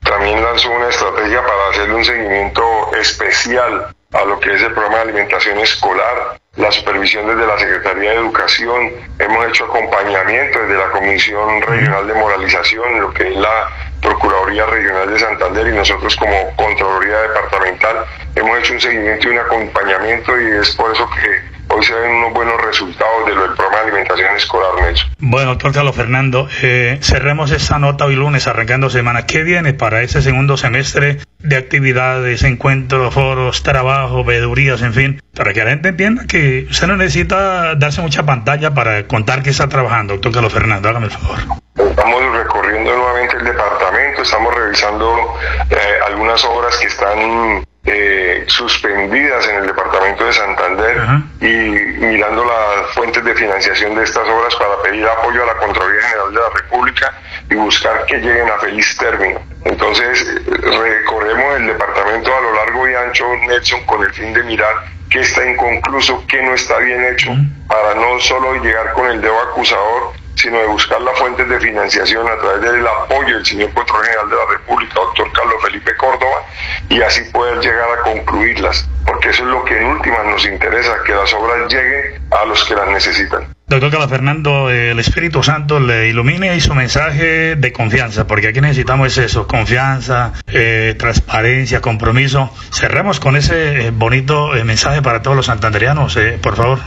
también 0.00 0.42
lanzó 0.42 0.70
una 0.70 0.88
estrategia 0.88 1.42
para 1.42 1.70
hacerle 1.70 1.94
un 1.96 2.04
seguimiento 2.04 2.62
especial 2.98 3.94
a 4.12 4.24
lo 4.24 4.40
que 4.40 4.54
es 4.54 4.62
el 4.62 4.72
programa 4.72 4.96
de 4.96 5.02
alimentación 5.02 5.58
escolar, 5.58 6.39
la 6.56 6.70
supervisión 6.72 7.26
desde 7.28 7.46
la 7.46 7.58
Secretaría 7.58 8.10
de 8.10 8.16
Educación, 8.16 8.90
hemos 9.20 9.46
hecho 9.46 9.64
acompañamiento 9.66 10.58
desde 10.60 10.78
la 10.78 10.90
Comisión 10.90 11.62
Regional 11.62 12.06
de 12.08 12.14
Moralización, 12.14 13.00
lo 13.00 13.14
que 13.14 13.28
es 13.28 13.36
la 13.36 13.68
Procuraduría 14.02 14.66
Regional 14.66 15.12
de 15.12 15.18
Santander 15.18 15.68
y 15.68 15.72
nosotros 15.72 16.16
como 16.16 16.56
Contraloría 16.56 17.18
Departamental 17.18 18.04
hemos 18.34 18.58
hecho 18.58 18.72
un 18.74 18.80
seguimiento 18.80 19.28
y 19.28 19.32
un 19.32 19.38
acompañamiento 19.38 20.40
y 20.40 20.56
es 20.56 20.74
por 20.74 20.92
eso 20.92 21.08
que 21.10 21.59
hoy 21.70 21.82
se 21.84 21.94
ven 21.94 22.10
unos 22.10 22.32
buenos 22.32 22.60
resultados 22.60 23.26
de 23.26 23.34
lo 23.34 23.42
del 23.42 23.54
programa 23.54 23.78
de 23.78 23.82
alimentación 23.90 24.36
escolar, 24.36 24.70
Nelson. 24.82 25.10
Bueno, 25.18 25.50
doctor 25.50 25.72
Carlos 25.72 25.96
Fernando, 25.96 26.48
eh, 26.62 26.98
cerremos 27.02 27.50
esta 27.50 27.78
nota 27.78 28.06
hoy 28.06 28.16
lunes, 28.16 28.46
arrancando 28.46 28.90
semana. 28.90 29.26
¿Qué 29.26 29.42
viene 29.42 29.72
para 29.74 30.02
ese 30.02 30.22
segundo 30.22 30.56
semestre 30.56 31.18
de 31.38 31.56
actividades, 31.56 32.42
encuentros, 32.42 33.14
foros, 33.14 33.62
trabajo, 33.62 34.24
veedurías, 34.24 34.82
en 34.82 34.94
fin? 34.94 35.22
Para 35.34 35.52
que 35.52 35.64
la 35.64 35.70
gente 35.70 35.90
entienda 35.90 36.24
que 36.26 36.66
usted 36.70 36.86
no 36.86 36.96
necesita 36.96 37.74
darse 37.76 38.00
mucha 38.02 38.24
pantalla 38.24 38.74
para 38.74 39.06
contar 39.06 39.42
que 39.42 39.50
está 39.50 39.68
trabajando, 39.68 40.14
doctor 40.14 40.32
Carlos 40.32 40.52
Fernando, 40.52 40.88
hágame 40.88 41.06
el 41.06 41.12
favor. 41.12 41.38
Estamos 41.76 42.36
recorriendo 42.36 42.96
nuevamente 42.96 43.36
el 43.36 43.44
departamento, 43.44 44.22
estamos 44.22 44.54
revisando 44.54 45.34
eh, 45.70 45.76
algunas 46.06 46.44
obras 46.44 46.76
que 46.78 46.86
están 46.86 47.64
eh, 47.84 48.44
suspendidas 48.46 49.48
en 49.48 49.56
el 49.56 49.66
departamento 49.66 50.24
de 50.24 50.32
Santander 50.32 50.96
y 51.40 51.46
mirando 51.46 52.44
las 52.44 52.92
fuentes 52.94 53.24
de 53.24 53.34
financiación 53.34 53.94
de 53.94 54.04
estas 54.04 54.28
obras 54.28 54.54
para 54.56 54.82
pedir 54.82 55.06
apoyo 55.06 55.42
a 55.42 55.46
la 55.46 55.54
Contraloría 55.54 56.02
General 56.02 56.34
de 56.34 56.40
la 56.40 56.50
República 56.50 57.14
y 57.48 57.54
buscar 57.54 58.04
que 58.06 58.18
lleguen 58.18 58.50
a 58.50 58.58
feliz 58.58 58.96
término. 58.98 59.40
Entonces 59.64 60.44
recorremos 60.46 61.56
el 61.56 61.66
departamento 61.68 62.36
a 62.36 62.40
lo 62.40 62.54
largo 62.54 62.88
y 62.88 62.94
ancho, 62.94 63.24
Nelson, 63.46 63.84
con 63.86 64.02
el 64.02 64.12
fin 64.12 64.32
de 64.34 64.42
mirar 64.42 64.74
qué 65.10 65.20
está 65.20 65.44
inconcluso, 65.44 66.22
qué 66.28 66.42
no 66.42 66.54
está 66.54 66.78
bien 66.78 67.02
hecho, 67.04 67.30
para 67.66 67.94
no 67.94 68.20
solo 68.20 68.62
llegar 68.62 68.92
con 68.92 69.06
el 69.10 69.20
dedo 69.20 69.38
acusador, 69.40 70.12
sino 70.40 70.58
de 70.58 70.66
buscar 70.66 71.00
las 71.02 71.18
fuentes 71.18 71.48
de 71.48 71.60
financiación 71.60 72.26
a 72.26 72.36
través 72.38 72.62
del 72.62 72.86
apoyo 72.86 73.36
del 73.36 73.44
señor 73.44 73.72
Contralor 73.74 74.04
General 74.06 74.30
de 74.30 74.36
la 74.36 74.46
República, 74.50 74.94
doctor 74.94 75.32
Carlos 75.32 75.54
Felipe 75.62 75.96
Córdoba, 75.96 76.46
y 76.88 77.00
así 77.02 77.22
poder 77.32 77.58
llegar 77.60 77.88
a 77.98 78.02
concluirlas, 78.02 78.88
porque 79.06 79.28
eso 79.30 79.42
es 79.42 79.50
lo 79.50 79.64
que 79.64 79.76
en 79.76 79.86
últimas 79.86 80.24
nos 80.26 80.44
interesa, 80.46 80.96
que 81.04 81.12
las 81.12 81.32
obras 81.34 81.72
lleguen 81.72 82.22
a 82.30 82.44
los 82.46 82.64
que 82.64 82.74
las 82.74 82.88
necesitan. 82.88 83.54
Doctor 83.66 83.90
Carlos 83.90 84.10
Fernando, 84.10 84.68
el 84.70 84.98
Espíritu 84.98 85.44
Santo 85.44 85.78
le 85.78 86.08
ilumine 86.08 86.56
y 86.56 86.60
su 86.60 86.74
mensaje 86.74 87.54
de 87.54 87.72
confianza, 87.72 88.26
porque 88.26 88.48
aquí 88.48 88.60
necesitamos 88.60 89.16
eso, 89.16 89.46
confianza, 89.46 90.32
eh, 90.48 90.96
transparencia, 90.98 91.80
compromiso. 91.80 92.50
Cerremos 92.72 93.20
con 93.20 93.36
ese 93.36 93.86
eh, 93.86 93.90
bonito 93.92 94.56
eh, 94.56 94.64
mensaje 94.64 95.02
para 95.02 95.22
todos 95.22 95.36
los 95.36 95.46
santanderianos, 95.46 96.18
por 96.42 96.56
favor. 96.56 96.80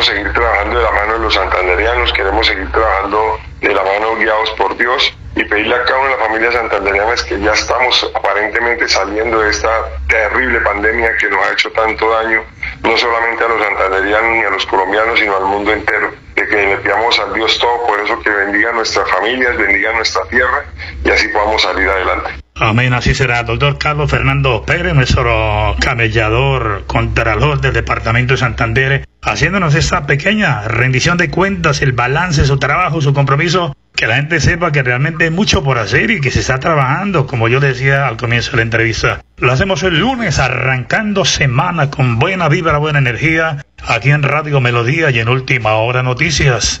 Seguir 0.00 0.32
trabajando 0.32 0.78
de 0.78 0.84
la 0.84 0.92
mano 0.92 1.12
de 1.14 1.18
los 1.18 1.34
santanderianos, 1.34 2.12
queremos 2.12 2.46
seguir 2.46 2.70
trabajando 2.70 3.38
de 3.60 3.74
la 3.74 3.82
mano 3.82 4.16
guiados 4.16 4.50
por 4.52 4.76
Dios 4.76 5.12
y 5.34 5.44
pedirle 5.44 5.74
a 5.74 5.84
cada 5.84 5.98
una 5.98 6.10
de 6.10 6.16
las 6.16 6.26
familias 6.26 6.54
santanderianas 6.54 7.22
que 7.24 7.40
ya 7.40 7.52
estamos 7.52 8.10
aparentemente 8.14 8.88
saliendo 8.88 9.40
de 9.40 9.50
esta 9.50 9.68
terrible 10.08 10.60
pandemia 10.60 11.16
que 11.16 11.28
nos 11.28 11.44
ha 11.46 11.52
hecho 11.52 11.70
tanto 11.72 12.10
daño, 12.10 12.42
no 12.82 12.96
solamente 12.96 13.44
a 13.44 13.48
los 13.48 13.60
santanderianos 13.60 14.30
ni 14.36 14.44
a 14.44 14.50
los 14.50 14.66
colombianos, 14.66 15.18
sino 15.18 15.36
al 15.36 15.44
mundo 15.44 15.72
entero, 15.72 16.12
de 16.36 16.46
que 16.46 16.56
le 16.56 16.76
pidamos 16.78 17.18
al 17.18 17.34
Dios 17.34 17.58
todo, 17.58 17.86
por 17.86 18.00
eso 18.00 18.18
que 18.20 18.30
bendiga 18.30 18.72
nuestras 18.72 19.10
familias, 19.10 19.56
bendiga 19.56 19.92
nuestra 19.92 20.22
tierra 20.30 20.64
y 21.04 21.10
así 21.10 21.28
podamos 21.28 21.60
salir 21.60 21.88
adelante. 21.88 22.30
Amén, 22.60 22.92
así 22.92 23.14
será. 23.14 23.44
Doctor 23.44 23.78
Carlos 23.78 24.10
Fernando 24.10 24.64
Pérez, 24.64 24.92
nuestro 24.94 25.76
camellador 25.80 26.84
contralor 26.86 27.60
del 27.60 27.72
Departamento 27.72 28.34
de 28.34 28.38
Santander, 28.38 29.07
haciéndonos 29.22 29.74
esta 29.74 30.06
pequeña 30.06 30.62
rendición 30.62 31.18
de 31.18 31.30
cuentas, 31.30 31.82
el 31.82 31.92
balance, 31.92 32.44
su 32.44 32.58
trabajo, 32.58 33.00
su 33.00 33.12
compromiso, 33.12 33.74
que 33.94 34.06
la 34.06 34.16
gente 34.16 34.40
sepa 34.40 34.70
que 34.70 34.82
realmente 34.82 35.24
hay 35.24 35.30
mucho 35.30 35.64
por 35.64 35.78
hacer 35.78 36.10
y 36.12 36.20
que 36.20 36.30
se 36.30 36.40
está 36.40 36.60
trabajando, 36.60 37.26
como 37.26 37.48
yo 37.48 37.58
decía 37.58 38.06
al 38.06 38.16
comienzo 38.16 38.52
de 38.52 38.58
la 38.58 38.62
entrevista. 38.62 39.24
Lo 39.38 39.52
hacemos 39.52 39.82
el 39.82 39.98
lunes, 39.98 40.38
arrancando 40.38 41.24
semana 41.24 41.90
con 41.90 42.18
buena 42.18 42.48
vibra, 42.48 42.78
buena 42.78 43.00
energía, 43.00 43.64
aquí 43.86 44.10
en 44.10 44.22
Radio 44.22 44.60
Melodía 44.60 45.10
y 45.10 45.18
en 45.18 45.28
Última 45.28 45.74
Hora 45.74 46.04
Noticias. 46.04 46.80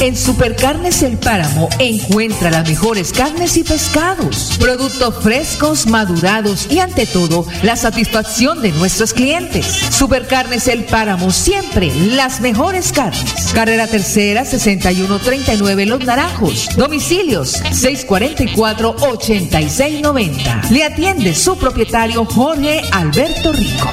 En 0.00 0.14
Supercarnes 0.14 1.02
El 1.02 1.16
Páramo 1.16 1.70
encuentra 1.78 2.50
las 2.50 2.68
mejores 2.68 3.12
carnes 3.12 3.56
y 3.56 3.64
pescados, 3.64 4.54
productos 4.60 5.22
frescos, 5.22 5.86
madurados 5.86 6.66
y 6.70 6.80
ante 6.80 7.06
todo 7.06 7.46
la 7.62 7.76
satisfacción 7.76 8.60
de 8.60 8.72
nuestros 8.72 9.14
clientes. 9.14 9.66
Supercarnes 9.66 10.68
El 10.68 10.84
Páramo 10.84 11.30
siempre 11.30 11.90
las 11.94 12.42
mejores 12.42 12.92
carnes. 12.92 13.52
Carrera 13.54 13.86
Tercera 13.86 14.44
6139 14.44 15.86
Los 15.86 16.04
Naranjos. 16.04 16.68
Domicilios 16.76 17.52
644 17.52 18.96
8690. 19.00 20.62
Le 20.70 20.84
atiende 20.84 21.34
su 21.34 21.56
propietario 21.56 22.26
Jorge 22.26 22.82
Alberto 22.92 23.52
Rico. 23.52 23.90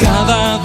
Cada 0.00 0.64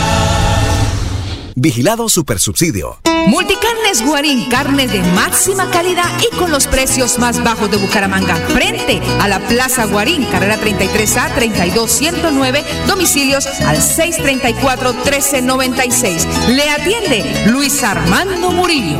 Vigilado 1.55 2.09
Supersubsidio. 2.09 2.99
Multicarnes 3.27 4.03
Guarín, 4.05 4.49
carne 4.49 4.87
de 4.87 5.01
máxima 5.13 5.69
calidad 5.69 6.09
y 6.21 6.29
con 6.35 6.51
los 6.51 6.67
precios 6.67 7.19
más 7.19 7.43
bajos 7.43 7.69
de 7.69 7.75
Bucaramanga. 7.77 8.35
Frente 8.35 9.01
a 9.19 9.27
la 9.27 9.39
Plaza 9.39 9.85
Guarín, 9.85 10.23
carrera 10.25 10.57
33A 10.57 11.35
32109, 11.35 12.63
domicilios 12.87 13.45
al 13.61 13.77
634-1396. 13.77 16.25
Le 16.49 16.69
atiende 16.69 17.45
Luis 17.47 17.83
Armando 17.83 18.51
Murillo. 18.51 18.99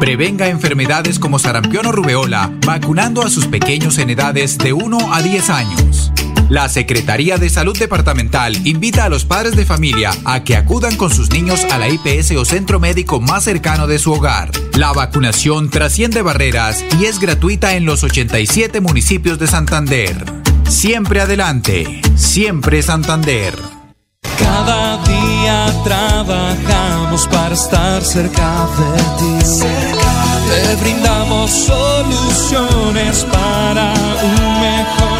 Prevenga 0.00 0.48
enfermedades 0.48 1.18
como 1.18 1.38
sarampión 1.38 1.86
o 1.86 1.92
rubeola, 1.92 2.50
vacunando 2.64 3.22
a 3.22 3.28
sus 3.28 3.46
pequeños 3.46 3.98
en 3.98 4.08
edades 4.08 4.56
de 4.56 4.72
1 4.72 5.12
a 5.12 5.20
10 5.20 5.50
años. 5.50 5.89
La 6.50 6.68
Secretaría 6.68 7.38
de 7.38 7.48
Salud 7.48 7.78
Departamental 7.78 8.66
invita 8.66 9.04
a 9.04 9.08
los 9.08 9.24
padres 9.24 9.54
de 9.54 9.64
familia 9.64 10.10
a 10.24 10.42
que 10.42 10.56
acudan 10.56 10.96
con 10.96 11.08
sus 11.08 11.30
niños 11.30 11.64
a 11.70 11.78
la 11.78 11.88
IPS 11.88 12.32
o 12.32 12.44
centro 12.44 12.80
médico 12.80 13.20
más 13.20 13.44
cercano 13.44 13.86
de 13.86 14.00
su 14.00 14.12
hogar. 14.12 14.50
La 14.76 14.92
vacunación 14.92 15.70
trasciende 15.70 16.22
barreras 16.22 16.84
y 17.00 17.04
es 17.04 17.20
gratuita 17.20 17.74
en 17.76 17.84
los 17.84 18.02
87 18.02 18.80
municipios 18.80 19.38
de 19.38 19.46
Santander. 19.46 20.24
Siempre 20.68 21.20
adelante, 21.20 22.02
siempre 22.16 22.82
Santander. 22.82 23.54
Cada 24.36 24.96
día 25.04 25.72
trabajamos 25.84 27.28
para 27.28 27.54
estar 27.54 28.02
cerca 28.02 28.66
de 28.76 29.02
ti. 29.18 29.56
Te 30.48 30.74
brindamos 30.82 31.48
soluciones 31.48 33.24
para 33.30 33.94
un 34.20 34.60
mejor 34.60 35.19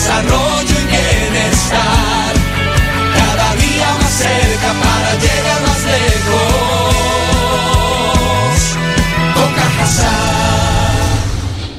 desarrollo 0.00 0.76
y 0.80 0.86
bienestar. 0.86 2.32
Cada 3.14 3.54
día 3.56 3.88
más 4.00 4.12
cerca 4.12 4.72
para 4.82 5.14
llegar 5.14 5.60
más 5.66 5.84
lejos. 5.84 6.54
Con. 9.34 9.50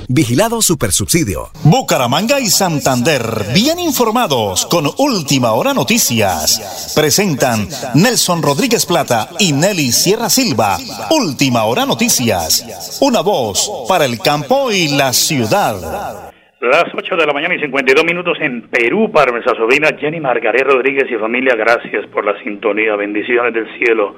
Vigilado 0.07 0.61
Supersubsidio. 0.61 1.49
Bucaramanga 1.63 2.39
y 2.39 2.49
Santander, 2.49 3.47
bien 3.55 3.79
informados 3.79 4.67
con 4.67 4.91
Última 4.97 5.53
Hora 5.53 5.73
Noticias. 5.73 6.91
Presentan 6.93 7.67
Nelson 7.95 8.43
Rodríguez 8.43 8.85
Plata 8.85 9.29
y 9.39 9.53
Nelly 9.53 9.91
Sierra 9.91 10.29
Silva. 10.29 10.77
Última 11.09 11.63
Hora 11.63 11.85
Noticias. 11.87 12.65
Una 12.99 13.21
voz 13.21 13.71
para 13.87 14.05
el 14.05 14.19
campo 14.19 14.69
y 14.69 14.89
la 14.89 15.11
ciudad. 15.13 16.30
Las 16.61 16.93
8 16.93 17.15
de 17.15 17.25
la 17.25 17.33
mañana 17.33 17.55
y 17.55 17.59
52 17.59 18.05
minutos 18.05 18.37
en 18.39 18.69
Perú 18.69 19.09
para 19.11 19.31
nuestra 19.31 19.55
sobrina 19.55 19.97
Jenny 19.97 20.19
Margaret 20.19 20.61
Rodríguez 20.61 21.09
y 21.09 21.15
familia. 21.15 21.55
Gracias 21.55 22.05
por 22.13 22.23
la 22.23 22.37
sintonía. 22.43 22.95
Bendiciones 22.95 23.51
del 23.51 23.65
cielo. 23.79 24.13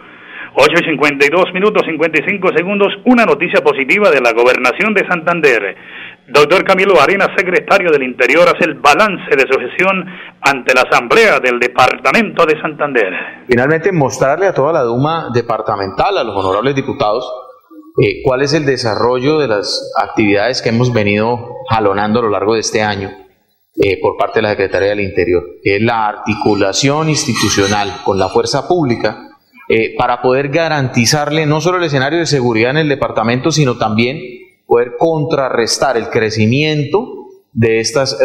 8 0.53 0.69
y 0.81 0.89
52 0.89 1.53
minutos 1.53 1.83
55 1.85 2.49
segundos. 2.53 2.89
Una 3.05 3.23
noticia 3.23 3.63
positiva 3.63 4.11
de 4.11 4.19
la 4.19 4.33
gobernación 4.33 4.93
de 4.93 5.07
Santander. 5.07 5.77
Doctor 6.27 6.65
Camilo 6.65 6.99
Arenas, 6.99 7.29
secretario 7.37 7.89
del 7.91 8.03
Interior, 8.03 8.43
hace 8.43 8.65
el 8.65 8.73
balance 8.73 9.37
de 9.37 9.47
su 9.49 9.57
gestión 9.57 10.05
ante 10.41 10.73
la 10.73 10.81
Asamblea 10.81 11.39
del 11.39 11.61
Departamento 11.61 12.45
de 12.45 12.59
Santander. 12.59 13.13
Finalmente, 13.47 13.93
mostrarle 13.93 14.47
a 14.47 14.53
toda 14.53 14.73
la 14.73 14.81
Duma 14.81 15.29
departamental, 15.33 16.17
a 16.17 16.25
los 16.25 16.35
honorables 16.35 16.75
diputados, 16.75 17.23
eh, 18.01 18.23
cuál 18.23 18.41
es 18.41 18.53
el 18.53 18.65
desarrollo 18.65 19.37
de 19.37 19.47
las 19.47 19.91
actividades 20.01 20.63
que 20.63 20.69
hemos 20.69 20.91
venido 20.91 21.57
jalonando 21.69 22.19
a 22.19 22.23
lo 22.23 22.29
largo 22.29 22.55
de 22.55 22.61
este 22.61 22.81
año 22.81 23.11
eh, 23.75 23.99
por 24.01 24.17
parte 24.17 24.39
de 24.39 24.43
la 24.43 24.49
Secretaría 24.49 24.89
del 24.89 25.01
Interior, 25.01 25.43
que 25.61 25.75
es 25.75 25.81
la 25.81 26.07
articulación 26.07 27.09
institucional 27.09 28.01
con 28.03 28.17
la 28.17 28.29
fuerza 28.29 28.67
pública 28.67 29.29
eh, 29.69 29.93
para 29.95 30.23
poder 30.23 30.49
garantizarle 30.49 31.45
no 31.45 31.61
solo 31.61 31.77
el 31.77 31.83
escenario 31.83 32.17
de 32.17 32.25
seguridad 32.25 32.71
en 32.71 32.77
el 32.77 32.89
departamento, 32.89 33.51
sino 33.51 33.77
también 33.77 34.19
poder 34.65 34.93
contrarrestar 34.97 35.95
el 35.95 36.09
crecimiento 36.09 37.27
de 37.51 37.79
estas 37.79 38.17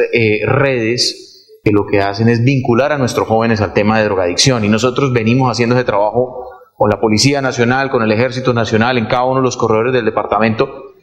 redes 0.46 1.60
que 1.62 1.72
lo 1.72 1.84
que 1.84 2.00
hacen 2.00 2.30
es 2.30 2.42
vincular 2.42 2.92
a 2.92 2.98
nuestros 2.98 3.28
jóvenes 3.28 3.60
al 3.60 3.74
tema 3.74 3.98
de 3.98 4.04
drogadicción. 4.04 4.64
Y 4.64 4.68
nosotros 4.68 5.12
venimos 5.12 5.50
haciendo 5.50 5.74
ese 5.74 5.84
trabajo 5.84 6.57
con 6.78 6.90
la 6.90 7.00
Policía 7.00 7.42
Nacional, 7.42 7.90
con 7.90 8.04
el 8.04 8.12
Ejército 8.12 8.54
Nacional 8.54 8.98
en 8.98 9.06
cada 9.06 9.24
uno 9.24 9.40
de 9.40 9.42
los 9.42 9.56
corredores 9.56 9.92
del 9.92 10.04
departamento, 10.04 10.94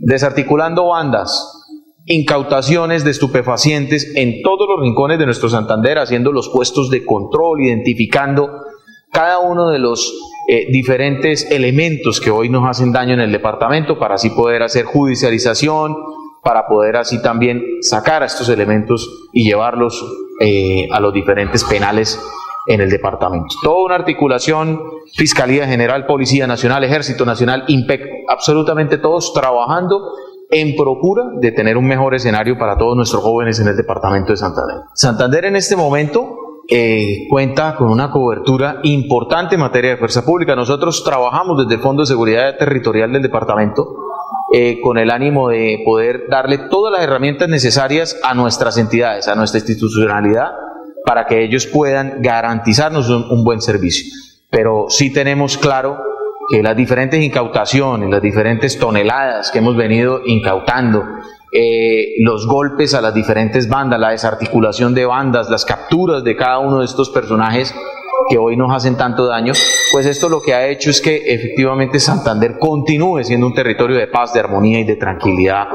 desarticulando 0.00 0.88
bandas, 0.88 1.68
incautaciones 2.04 3.04
de 3.04 3.12
estupefacientes 3.12 4.10
en 4.16 4.42
todos 4.42 4.68
los 4.68 4.80
rincones 4.82 5.20
de 5.20 5.26
nuestro 5.26 5.48
Santander, 5.48 5.98
haciendo 5.98 6.32
los 6.32 6.48
puestos 6.48 6.90
de 6.90 7.04
control, 7.04 7.62
identificando 7.62 8.50
cada 9.12 9.38
uno 9.38 9.68
de 9.68 9.78
los 9.78 10.12
eh, 10.48 10.66
diferentes 10.72 11.48
elementos 11.52 12.20
que 12.20 12.32
hoy 12.32 12.48
nos 12.48 12.68
hacen 12.68 12.90
daño 12.90 13.14
en 13.14 13.20
el 13.20 13.30
departamento 13.30 14.00
para 14.00 14.16
así 14.16 14.30
poder 14.30 14.64
hacer 14.64 14.84
judicialización, 14.84 15.94
para 16.42 16.66
poder 16.66 16.96
así 16.96 17.22
también 17.22 17.62
sacar 17.82 18.24
a 18.24 18.26
estos 18.26 18.48
elementos 18.48 19.28
y 19.32 19.44
llevarlos 19.44 20.04
eh, 20.40 20.88
a 20.90 20.98
los 20.98 21.14
diferentes 21.14 21.62
penales 21.62 22.18
en 22.66 22.80
el 22.80 22.90
departamento. 22.90 23.54
Toda 23.62 23.84
una 23.84 23.94
articulación, 23.96 24.80
Fiscalía 25.14 25.66
General, 25.66 26.06
Policía 26.06 26.46
Nacional, 26.46 26.84
Ejército 26.84 27.24
Nacional, 27.24 27.64
IMPEC, 27.68 28.02
absolutamente 28.28 28.98
todos 28.98 29.32
trabajando 29.32 30.12
en 30.50 30.74
procura 30.76 31.24
de 31.40 31.52
tener 31.52 31.76
un 31.76 31.86
mejor 31.86 32.14
escenario 32.14 32.58
para 32.58 32.76
todos 32.76 32.96
nuestros 32.96 33.22
jóvenes 33.22 33.60
en 33.60 33.68
el 33.68 33.76
departamento 33.76 34.32
de 34.32 34.36
Santander. 34.36 34.76
Santander 34.94 35.44
en 35.44 35.56
este 35.56 35.76
momento 35.76 36.36
eh, 36.68 37.26
cuenta 37.28 37.76
con 37.76 37.90
una 37.90 38.10
cobertura 38.10 38.80
importante 38.82 39.54
en 39.54 39.60
materia 39.60 39.90
de 39.90 39.96
fuerza 39.96 40.24
pública. 40.24 40.54
Nosotros 40.54 41.02
trabajamos 41.04 41.58
desde 41.58 41.74
el 41.74 41.80
Fondo 41.80 42.02
de 42.02 42.06
Seguridad 42.06 42.56
Territorial 42.56 43.12
del 43.12 43.22
departamento 43.22 43.96
eh, 44.52 44.80
con 44.80 44.98
el 44.98 45.10
ánimo 45.10 45.48
de 45.48 45.82
poder 45.84 46.28
darle 46.28 46.58
todas 46.70 46.92
las 46.92 47.02
herramientas 47.02 47.48
necesarias 47.48 48.18
a 48.24 48.34
nuestras 48.34 48.76
entidades, 48.78 49.28
a 49.28 49.36
nuestra 49.36 49.58
institucionalidad, 49.60 50.48
para 51.10 51.26
que 51.26 51.42
ellos 51.42 51.66
puedan 51.66 52.22
garantizarnos 52.22 53.08
un 53.08 53.42
buen 53.42 53.60
servicio. 53.60 54.14
Pero 54.48 54.86
sí 54.90 55.12
tenemos 55.12 55.58
claro 55.58 55.98
que 56.48 56.62
las 56.62 56.76
diferentes 56.76 57.20
incautaciones, 57.20 58.08
las 58.08 58.22
diferentes 58.22 58.78
toneladas 58.78 59.50
que 59.50 59.58
hemos 59.58 59.76
venido 59.76 60.20
incautando, 60.24 61.02
eh, 61.50 62.14
los 62.20 62.46
golpes 62.46 62.94
a 62.94 63.00
las 63.00 63.12
diferentes 63.12 63.68
bandas, 63.68 63.98
la 63.98 64.10
desarticulación 64.10 64.94
de 64.94 65.04
bandas, 65.04 65.50
las 65.50 65.64
capturas 65.64 66.22
de 66.22 66.36
cada 66.36 66.60
uno 66.60 66.78
de 66.78 66.84
estos 66.84 67.10
personajes 67.10 67.74
que 68.28 68.38
hoy 68.38 68.56
nos 68.56 68.72
hacen 68.72 68.96
tanto 68.96 69.26
daño, 69.26 69.52
pues 69.90 70.06
esto 70.06 70.28
lo 70.28 70.40
que 70.40 70.54
ha 70.54 70.68
hecho 70.68 70.90
es 70.90 71.00
que 71.00 71.24
efectivamente 71.26 71.98
Santander 71.98 72.56
continúe 72.56 73.24
siendo 73.24 73.48
un 73.48 73.54
territorio 73.54 73.96
de 73.96 74.06
paz, 74.06 74.32
de 74.32 74.38
armonía 74.38 74.78
y 74.78 74.84
de 74.84 74.94
tranquilidad. 74.94 75.66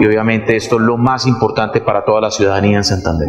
Y 0.00 0.06
obviamente 0.06 0.56
esto 0.56 0.80
es 0.80 0.82
lo 0.82 0.96
más 0.96 1.28
importante 1.28 1.80
para 1.80 2.04
toda 2.04 2.22
la 2.22 2.32
ciudadanía 2.32 2.78
en 2.78 2.84
Santander. 2.84 3.28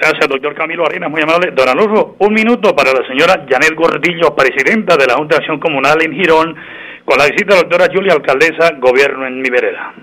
Gracias, 0.00 0.26
doctor 0.26 0.54
Camilo 0.54 0.86
Arenas, 0.86 1.10
muy 1.10 1.20
amable. 1.20 1.52
Don 1.54 1.68
Alonso, 1.68 2.16
un 2.18 2.32
minuto 2.32 2.74
para 2.74 2.92
la 2.92 3.06
señora 3.06 3.44
Janet 3.48 3.74
Gordillo, 3.76 4.34
presidenta 4.34 4.96
de 4.96 5.06
la 5.06 5.16
Junta 5.16 5.36
de 5.36 5.40
Acción 5.40 5.60
Comunal 5.60 6.02
en 6.02 6.12
Girón, 6.12 6.54
con 7.04 7.18
la 7.18 7.26
visita 7.26 7.54
de 7.54 7.62
la 7.62 7.68
doctora 7.68 7.88
Julia 7.92 8.14
Alcaldesa, 8.14 8.72
Gobierno 8.80 9.26
en 9.26 9.40
mi 9.40 9.50
vereda. 9.50 9.94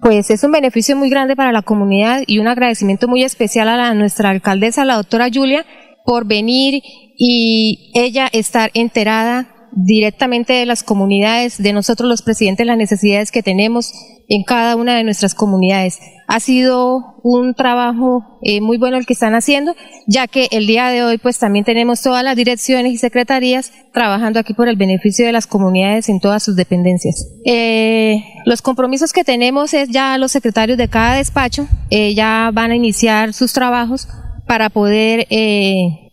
Pues 0.00 0.30
es 0.30 0.42
un 0.42 0.50
beneficio 0.50 0.96
muy 0.96 1.10
grande 1.10 1.36
para 1.36 1.52
la 1.52 1.62
comunidad 1.62 2.22
y 2.26 2.38
un 2.38 2.48
agradecimiento 2.48 3.06
muy 3.06 3.22
especial 3.22 3.68
a 3.68 3.76
la, 3.76 3.94
nuestra 3.94 4.30
alcaldesa, 4.30 4.84
la 4.84 4.96
doctora 4.96 5.28
Julia, 5.32 5.64
por 6.04 6.26
venir 6.26 6.82
y 7.16 7.92
ella 7.94 8.28
estar 8.32 8.70
enterada 8.74 9.46
directamente 9.72 10.54
de 10.54 10.66
las 10.66 10.82
comunidades, 10.82 11.62
de 11.62 11.72
nosotros 11.72 12.08
los 12.08 12.22
presidentes, 12.22 12.66
las 12.66 12.78
necesidades 12.78 13.30
que 13.30 13.42
tenemos 13.42 13.92
en 14.28 14.42
cada 14.42 14.74
una 14.74 14.96
de 14.96 15.04
nuestras 15.04 15.34
comunidades. 15.34 16.00
Ha 16.32 16.38
sido 16.38 17.16
un 17.24 17.54
trabajo 17.54 18.38
eh, 18.42 18.60
muy 18.60 18.78
bueno 18.78 18.96
el 18.96 19.04
que 19.04 19.14
están 19.14 19.34
haciendo, 19.34 19.74
ya 20.06 20.28
que 20.28 20.46
el 20.52 20.68
día 20.68 20.86
de 20.86 21.02
hoy 21.02 21.18
pues 21.18 21.40
también 21.40 21.64
tenemos 21.64 22.02
todas 22.02 22.22
las 22.22 22.36
direcciones 22.36 22.92
y 22.92 22.98
secretarías 22.98 23.72
trabajando 23.92 24.38
aquí 24.38 24.54
por 24.54 24.68
el 24.68 24.76
beneficio 24.76 25.26
de 25.26 25.32
las 25.32 25.48
comunidades 25.48 26.08
en 26.08 26.20
todas 26.20 26.44
sus 26.44 26.54
dependencias. 26.54 27.26
Eh, 27.44 28.22
los 28.46 28.62
compromisos 28.62 29.12
que 29.12 29.24
tenemos 29.24 29.74
es 29.74 29.88
ya 29.88 30.16
los 30.18 30.30
secretarios 30.30 30.78
de 30.78 30.86
cada 30.86 31.16
despacho 31.16 31.66
eh, 31.90 32.14
ya 32.14 32.52
van 32.54 32.70
a 32.70 32.76
iniciar 32.76 33.34
sus 33.34 33.52
trabajos 33.52 34.06
para 34.46 34.70
poder 34.70 35.26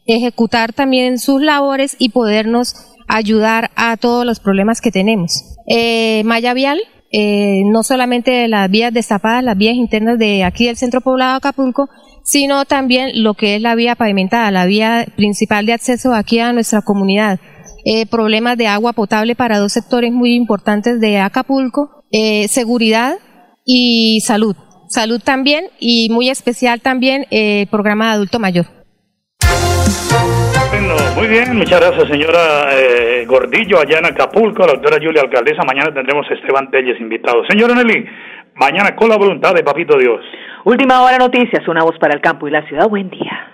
ejecutar 0.07 0.73
también 0.73 1.19
sus 1.19 1.43
labores 1.43 1.95
y 1.99 2.09
podernos 2.09 2.73
ayudar 3.07 3.69
a 3.75 3.97
todos 3.97 4.25
los 4.25 4.39
problemas 4.39 4.81
que 4.81 4.89
tenemos. 4.91 5.57
Maya 6.23 6.55
Vial, 6.55 6.79
eh, 7.11 7.61
no 7.71 7.83
solamente 7.83 8.47
las 8.47 8.69
vías 8.69 8.93
destapadas, 8.93 9.43
las 9.43 9.57
vías 9.57 9.75
internas 9.75 10.19
de 10.19 10.43
aquí 10.43 10.65
del 10.65 10.77
centro 10.77 11.01
poblado 11.01 11.31
de 11.33 11.37
Acapulco, 11.37 11.89
sino 12.23 12.65
también 12.65 13.23
lo 13.23 13.35
que 13.35 13.55
es 13.55 13.61
la 13.61 13.75
vía 13.75 13.95
pavimentada, 13.95 14.51
la 14.51 14.65
vía 14.65 15.05
principal 15.15 15.65
de 15.65 15.73
acceso 15.73 16.13
aquí 16.13 16.39
a 16.39 16.51
nuestra 16.51 16.81
comunidad. 16.81 17.39
Eh, 17.85 18.05
problemas 18.05 18.57
de 18.57 18.67
agua 18.67 18.91
potable 18.91 19.35
para 19.35 19.59
dos 19.59 19.71
sectores 19.71 20.11
muy 20.11 20.35
importantes 20.35 20.99
de 20.99 21.19
Acapulco, 21.19 22.03
eh, 22.11 22.49
seguridad 22.49 23.15
y 23.63 24.19
salud. 24.25 24.57
Salud 24.89 25.21
también 25.23 25.67
y 25.79 26.09
muy 26.09 26.29
especial 26.29 26.81
también 26.81 27.25
el 27.29 27.63
eh, 27.63 27.67
programa 27.71 28.07
de 28.07 28.11
adulto 28.11 28.39
mayor. 28.39 28.76
Bueno, 30.87 31.15
muy 31.15 31.27
bien, 31.27 31.57
muchas 31.57 31.81
gracias 31.81 32.07
señora 32.07 32.69
eh, 32.71 33.25
Gordillo 33.27 33.77
allá 33.77 33.99
en 33.99 34.05
Acapulco, 34.05 34.65
la 34.65 34.71
doctora 34.71 34.97
Julia 35.01 35.21
Alcaldesa. 35.21 35.63
Mañana 35.65 35.93
tendremos 35.93 36.25
a 36.29 36.33
Esteban 36.33 36.71
Telles 36.71 36.97
invitado. 37.01 37.43
Señora 37.45 37.75
Nelly, 37.75 38.05
mañana 38.55 38.95
con 38.95 39.09
la 39.09 39.17
voluntad 39.17 39.53
de 39.53 39.63
Papito 39.63 39.97
Dios. 39.97 40.21
Última 40.63 41.01
hora 41.01 41.17
noticias, 41.17 41.67
una 41.67 41.83
voz 41.83 41.97
para 41.99 42.13
el 42.13 42.21
campo 42.21 42.47
y 42.47 42.51
la 42.51 42.65
ciudad. 42.67 42.87
Buen 42.87 43.09
día. 43.09 43.51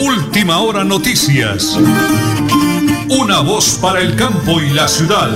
Última 0.00 0.60
hora 0.60 0.84
noticias. 0.84 1.78
Una 3.10 3.40
voz 3.42 3.78
para 3.82 4.00
el 4.00 4.16
campo 4.16 4.58
y 4.58 4.70
la 4.74 4.88
ciudad. 4.88 5.28